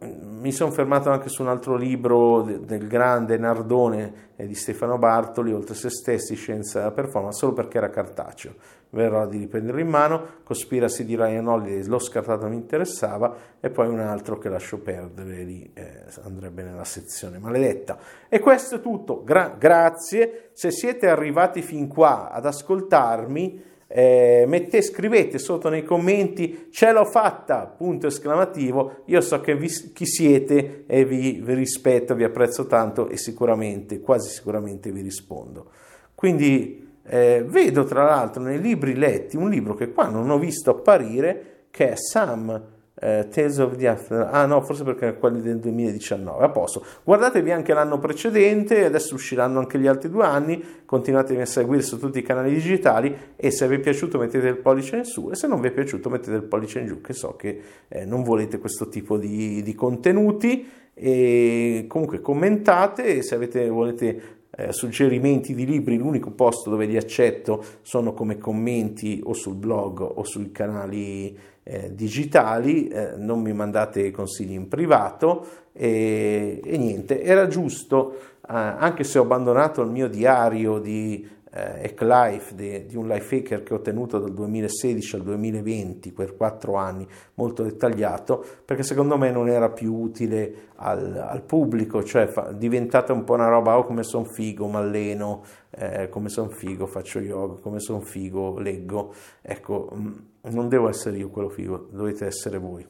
mi 0.03 0.51
sono 0.51 0.71
fermato 0.71 1.11
anche 1.11 1.29
su 1.29 1.43
un 1.43 1.49
altro 1.49 1.77
libro 1.77 2.41
de, 2.41 2.61
del 2.65 2.87
grande 2.87 3.37
Nardone 3.37 4.29
e 4.37 4.47
di 4.47 4.55
Stefano 4.55 4.97
Bartoli, 4.97 5.53
Oltre 5.53 5.75
se 5.75 5.91
stessi, 5.91 6.37
Scienza 6.37 6.79
della 6.79 6.93
performance, 6.93 7.39
solo 7.39 7.53
perché 7.53 7.77
era 7.77 7.91
cartaceo. 7.91 8.55
Verrò 8.93 9.27
di 9.27 9.37
riprenderlo 9.37 9.79
in 9.79 9.89
mano, 9.89 10.23
Conspiracy 10.43 11.05
di 11.05 11.17
Ryan 11.17 11.47
Holiday 11.47 11.85
l'ho 11.85 11.99
scartato, 11.99 12.49
mi 12.49 12.57
interessava, 12.57 13.37
e 13.61 13.69
poi 13.69 13.89
un 13.89 14.01
altro 14.01 14.39
che 14.39 14.49
lascio 14.49 14.79
perdere, 14.79 15.45
lì 15.45 15.71
eh, 15.75 16.05
andrebbe 16.25 16.63
nella 16.63 16.85
sezione 16.85 17.39
maledetta. 17.39 17.99
E 18.29 18.41
questo 18.41 18.77
è 18.77 18.81
tutto, 18.81 19.23
Gra- 19.23 19.55
grazie, 19.59 20.51
se 20.55 20.71
siete 20.71 21.09
arrivati 21.09 21.61
fin 21.61 21.89
qua 21.89 22.31
ad 22.31 22.47
ascoltarmi, 22.47 23.69
eh, 23.93 24.45
mette, 24.47 24.83
scrivete 24.83 25.39
sotto 25.39 25.69
nei 25.69 25.83
commenti 25.83 26.69
ce 26.71 26.93
l'ho 26.93 27.05
fatta, 27.05 27.67
punto 27.67 28.07
esclamativo, 28.07 29.03
io 29.07 29.21
so 29.21 29.41
che 29.41 29.57
vi, 29.57 29.67
chi 29.93 30.07
siete 30.07 30.85
e 30.87 31.05
vi, 31.05 31.41
vi 31.43 31.55
rispetto, 31.55 32.15
vi 32.15 32.23
apprezzo 32.23 32.67
tanto 32.67 33.09
e 33.09 33.17
sicuramente, 33.17 34.01
quasi 34.01 34.29
sicuramente 34.29 34.93
vi 34.93 35.01
rispondo. 35.01 35.71
Quindi 36.15 36.89
eh, 37.05 37.45
vedo 37.45 37.83
tra 37.83 38.05
l'altro 38.05 38.41
nei 38.43 38.61
libri 38.61 38.95
letti 38.95 39.37
un 39.37 39.51
libro 39.51 39.75
che 39.75 39.91
qua 39.91 40.07
non 40.07 40.31
ho 40.31 40.39
visto 40.39 40.71
apparire, 40.71 41.65
che 41.73 41.91
è 41.91 41.97
Sam 41.97 42.79
eh, 43.01 43.29
Tales 43.31 43.59
of 43.59 43.77
the 43.77 43.89
After. 43.89 44.29
Ah 44.31 44.47
no, 44.47 44.61
forse 44.61 44.85
perché 44.85 45.17
quelli 45.17 45.41
del 45.41 45.59
2019. 45.59 46.45
A 46.45 46.49
posto. 46.51 46.85
Guardatevi 47.03 47.51
anche 47.51 47.73
l'anno 47.73 47.99
precedente, 47.99 48.85
adesso 48.85 49.15
usciranno 49.15 49.59
anche 49.59 49.79
gli 49.79 49.87
altri 49.87 50.11
due 50.11 50.25
anni. 50.25 50.63
Continuatevi 50.85 51.41
a 51.41 51.47
seguire 51.47 51.83
su 51.83 51.99
tutti 51.99 52.19
i 52.19 52.23
canali 52.23 52.53
digitali 52.53 53.17
e 53.37 53.51
se 53.51 53.67
vi 53.67 53.77
è 53.77 53.79
piaciuto 53.79 54.19
mettete 54.19 54.49
il 54.49 54.57
pollice 54.57 54.99
in 54.99 55.05
su 55.05 55.31
e 55.31 55.35
se 55.35 55.47
non 55.47 55.61
vi 55.61 55.69
è 55.69 55.71
piaciuto 55.71 56.11
mettete 56.11 56.37
il 56.37 56.45
pollice 56.45 56.81
in 56.81 56.87
giù, 56.87 57.01
che 57.01 57.15
so 57.15 57.37
che 57.37 57.61
eh, 57.89 58.05
non 58.05 58.23
volete 58.23 58.59
questo 58.59 58.89
tipo 58.89 59.17
di, 59.17 59.63
di 59.63 59.75
contenuti. 59.75 60.79
E 60.93 61.87
comunque 61.89 62.21
commentate 62.21 63.23
se 63.23 63.35
avete, 63.35 63.69
volete 63.71 64.40
eh, 64.61 64.73
suggerimenti 64.73 65.55
di 65.55 65.65
libri, 65.65 65.97
l'unico 65.97 66.31
posto 66.31 66.71
dove 66.71 66.87
li 66.87 66.97
accetto 66.97 67.65
sono 67.83 68.13
come 68.13 68.39
commenti 68.39 69.21
o 69.25 69.33
sul 69.33 69.55
blog 69.55 70.01
o 70.01 70.23
sui 70.25 70.53
canali 70.53 71.37
eh, 71.63 71.95
digitali, 71.95 72.89
eh, 72.89 73.15
non 73.17 73.41
mi 73.41 73.53
mandate 73.53 74.11
consigli 74.11 74.53
in 74.53 74.69
privato 74.69 75.47
e, 75.73 76.61
e 76.63 76.79
niente, 76.79 77.23
era 77.23 77.47
giusto, 77.47 78.15
eh, 78.15 78.53
anche 78.53 79.05
se 79.05 79.19
ho 79.19 79.23
abbandonato 79.23 79.83
il 79.83 79.91
mio 79.91 80.09
diario 80.09 80.79
di 80.79 81.27
eh, 81.53 81.85
Eclife 81.85 82.55
di, 82.55 82.87
di, 82.87 82.97
un 82.97 83.09
life 83.09 83.37
hacker 83.37 83.63
che 83.63 83.75
ho 83.75 83.81
tenuto 83.81 84.19
dal 84.19 84.33
2016 84.33 85.17
al 85.17 85.23
2020 85.23 86.13
per 86.13 86.37
quattro 86.37 86.77
anni 86.77 87.07
molto 87.35 87.63
dettagliato 87.63 88.45
perché 88.65 88.83
secondo 88.83 89.17
me 89.19 89.31
non 89.31 89.49
era 89.49 89.71
più 89.71 89.95
utile 89.95 90.69
al, 90.77 91.17
al 91.17 91.43
pubblico 91.43 92.03
cioè 92.05 92.27
fa, 92.27 92.53
diventata 92.53 93.13
un 93.13 93.25
po' 93.25 93.35
una 93.35 93.49
roba 93.49 93.77
oh 93.77 93.85
come 93.85 94.03
son 94.03 94.25
figo 94.25 94.67
mi 94.67 94.77
alleno 94.77 95.43
eh, 95.71 96.09
come 96.09 96.29
son 96.29 96.51
figo 96.51 96.87
faccio 96.87 97.19
yoga 97.19 97.61
come 97.61 97.81
son 97.81 98.03
figo 98.03 98.59
leggo 98.59 99.13
ecco 99.43 99.93
mm, 99.95 100.13
non 100.43 100.69
devo 100.69 100.89
essere 100.89 101.19
io 101.19 101.29
quello 101.31 101.49
figo 101.49 101.89
dovete 101.91 102.27
essere 102.27 102.59
voi. 102.59 102.87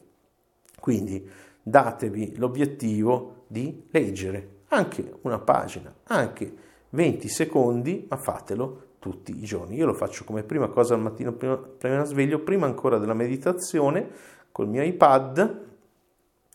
Quindi 0.79 1.29
datevi 1.61 2.37
l'obiettivo 2.37 3.45
di 3.47 3.87
leggere 3.91 4.59
anche 4.69 5.13
una 5.21 5.39
pagina 5.39 5.93
anche 6.05 6.69
20 6.91 7.27
secondi, 7.27 8.05
ma 8.09 8.17
fatelo 8.17 8.89
tutti 8.99 9.31
i 9.31 9.41
giorni. 9.41 9.75
Io 9.75 9.85
lo 9.85 9.93
faccio 9.93 10.23
come 10.23 10.43
prima 10.43 10.67
cosa 10.67 10.93
al 10.93 11.01
mattino, 11.01 11.33
prima, 11.33 11.57
prima 11.57 12.03
sveglio, 12.05 12.39
prima 12.39 12.67
ancora 12.67 12.97
della 12.97 13.13
meditazione, 13.13 14.07
col 14.51 14.67
mio 14.67 14.83
iPad 14.83 15.69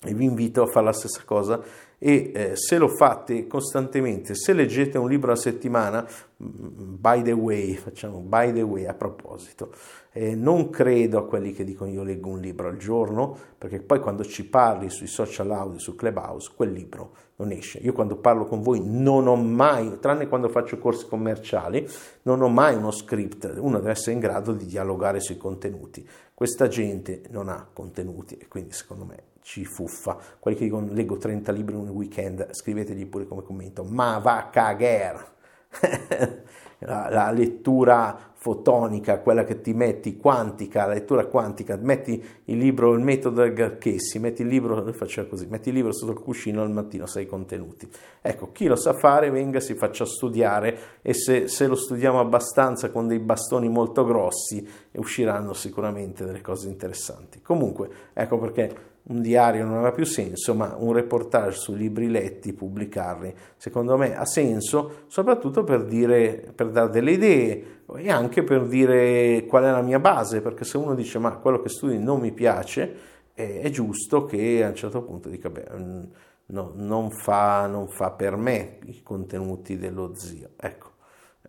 e 0.03 0.15
vi 0.15 0.25
invito 0.25 0.63
a 0.63 0.67
fare 0.67 0.87
la 0.87 0.93
stessa 0.93 1.23
cosa 1.25 1.61
e 1.99 2.31
eh, 2.35 2.53
se 2.55 2.77
lo 2.77 2.89
fate 2.89 3.47
costantemente, 3.47 4.35
se 4.35 4.53
leggete 4.53 4.99
un 4.99 5.09
libro 5.09 5.33
a 5.33 5.37
settimana, 5.37 6.07
mm, 6.43 6.95
by 6.99 7.23
the 7.23 7.33
way, 7.33 7.75
facciamo 7.75 8.21
by 8.21 8.53
the 8.53 8.63
way 8.63 8.87
a 8.87 8.95
proposito, 8.95 9.73
eh, 10.17 10.35
non 10.35 10.71
credo 10.71 11.19
a 11.19 11.27
quelli 11.27 11.53
che 11.53 11.63
dicono 11.63 11.91
io 11.91 12.03
leggo 12.03 12.31
un 12.31 12.41
libro 12.41 12.69
al 12.69 12.79
giorno, 12.79 13.37
perché 13.59 13.81
poi 13.81 14.01
quando 14.01 14.25
ci 14.25 14.49
parli 14.49 14.89
sui 14.89 15.07
social 15.07 15.51
audio, 15.51 15.79
su 15.79 15.95
Clubhouse, 15.95 16.53
quel 16.57 16.73
libro 16.73 17.13
non 17.37 17.51
esce. 17.53 17.79
Io 17.81 17.93
quando 17.93 18.17
parlo 18.17 18.47
con 18.47 18.63
voi 18.63 18.81
non 18.83 19.27
ho 19.27 19.37
mai, 19.37 19.99
tranne 20.01 20.27
quando 20.27 20.49
faccio 20.49 20.79
corsi 20.79 21.07
commerciali, 21.07 21.87
non 22.23 22.41
ho 22.41 22.49
mai 22.49 22.77
uno 22.77 22.93
script, 22.93 23.57
uno 23.59 23.77
deve 23.77 23.91
essere 23.91 24.13
in 24.13 24.21
grado 24.21 24.53
di 24.53 24.65
dialogare 24.65 25.21
sui 25.21 25.37
contenuti. 25.37 26.09
Questa 26.33 26.67
gente 26.67 27.21
non 27.29 27.51
ha 27.51 27.69
contenuti 27.71 28.37
e 28.39 28.49
quindi 28.49 28.73
secondo 28.73 29.05
me 29.05 29.23
ci 29.43 29.67
fuffa. 29.67 30.17
Quelli 30.39 30.57
che 30.57 30.65
dicono 30.65 30.91
leggo 30.93 31.19
30 31.19 31.53
libri 31.53 31.75
in 31.75 31.81
un 31.81 31.89
weekend, 31.91 32.49
scrivetegli 32.53 33.05
pure 33.05 33.27
come 33.27 33.43
commento, 33.43 33.85
ma 33.85 34.17
va 34.17 34.39
a 34.39 34.49
cagare. 34.49 35.35
la, 36.81 37.09
la, 37.11 37.31
lettura 37.31 38.33
fotonica, 38.35 39.21
quella 39.21 39.45
che 39.45 39.61
ti 39.61 39.73
metti 39.73 40.17
quantica, 40.17 40.87
la 40.87 40.95
lettura 40.95 41.27
quantica, 41.27 41.77
metti 41.77 42.23
il 42.45 42.59
libro, 42.59 42.93
il 42.93 43.01
metodo 43.01 43.43
del 43.43 43.53
Garchessi, 43.53 44.19
metti 44.19 44.43
il 44.43 44.49
libro, 44.49 44.85
così, 45.29 45.47
metti 45.47 45.71
il 45.71 45.75
libro 45.75 45.93
sotto 45.93 46.13
il 46.13 46.21
cuscino 46.21 46.63
al 46.63 46.71
mattino, 46.71 47.07
sai 47.07 47.25
i 47.25 47.27
contenuti. 47.27 47.89
Ecco, 48.21 48.53
chi 48.53 48.67
lo 48.67 48.77
sa 48.77 48.93
fare 48.93 49.31
venga, 49.31 49.59
si 49.59 49.75
faccia 49.75 50.05
studiare 50.05 50.79
e 51.03 51.13
se, 51.13 51.49
se 51.49 51.67
lo 51.67 51.75
studiamo 51.75 52.21
abbastanza 52.21 52.91
con 52.91 53.09
dei 53.09 53.19
bastoni 53.19 53.69
molto 53.69 54.05
grossi 54.05 54.67
usciranno 54.93 55.53
sicuramente 55.53 56.25
delle 56.25 56.41
cose 56.41 56.69
interessanti. 56.69 57.43
Comunque, 57.43 57.89
ecco 58.13 58.39
perché 58.39 58.95
un 59.09 59.21
diario 59.21 59.65
non 59.65 59.75
aveva 59.75 59.93
più 59.93 60.05
senso, 60.05 60.55
ma 60.55 60.75
un 60.77 60.93
reportage 60.93 61.57
su 61.57 61.75
libri 61.75 62.09
letti, 62.09 62.53
pubblicarli, 62.53 63.35
secondo 63.57 63.97
me 63.97 64.17
ha 64.17 64.27
senso, 64.27 65.05
soprattutto 65.07 65.63
per, 65.63 65.85
dire, 65.85 66.53
per 66.55 66.71
dare 66.71 66.91
delle 66.91 67.13
idee 67.13 67.83
e 67.97 68.11
anche 68.11 68.43
per 68.43 68.67
dire 68.67 69.45
qual 69.47 69.65
è 69.65 69.71
la 69.71 69.83
mia 69.83 70.01
base, 70.01 70.41
perché 70.41 70.65
se 70.65 70.77
uno 70.77 70.95
dice 70.95 71.19
ma 71.19 71.37
quello 71.37 71.61
che 71.61 71.69
studi 71.69 71.99
non 71.99 72.21
mi 72.21 72.33
piace, 72.33 72.97
è, 73.33 73.61
è 73.61 73.71
giusto 73.71 74.25
che 74.25 74.65
a 74.65 74.69
un 74.69 74.75
certo 74.75 75.03
punto 75.03 75.29
dica 75.29 75.51
beh, 75.51 75.67
mm, 75.77 76.03
no, 76.47 76.73
non, 76.75 77.11
fa, 77.11 77.67
non 77.67 77.87
fa 77.87 78.11
per 78.11 78.37
me 78.37 78.79
i 78.87 79.03
contenuti 79.03 79.79
dello 79.79 80.15
zio. 80.17 80.51
Ecco, 80.57 80.95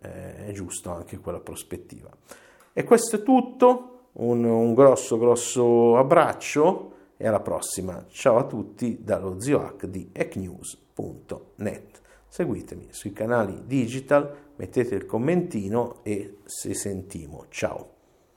è 0.00 0.50
giusto 0.52 0.92
anche 0.92 1.18
quella 1.18 1.40
prospettiva. 1.40 2.08
E 2.72 2.84
questo 2.84 3.16
è 3.16 3.22
tutto, 3.24 4.10
un, 4.12 4.44
un 4.44 4.74
grosso 4.74 5.18
grosso 5.18 5.96
abbraccio 5.96 6.92
e 7.18 7.26
alla 7.26 7.40
prossima. 7.40 8.06
Ciao 8.08 8.38
a 8.38 8.46
tutti 8.46 9.02
dallo 9.02 9.38
zio 9.40 9.60
Hack 9.60 9.84
di 9.86 10.08
ecnews.net. 10.12 12.00
Seguitemi 12.28 12.88
sui 12.90 13.12
canali 13.12 13.66
digital, 13.66 14.52
mettete 14.56 14.94
il 14.94 15.04
commentino 15.04 16.02
e 16.04 16.38
ci 16.46 16.72
sentimo. 16.72 17.46
Ciao. 17.50 17.97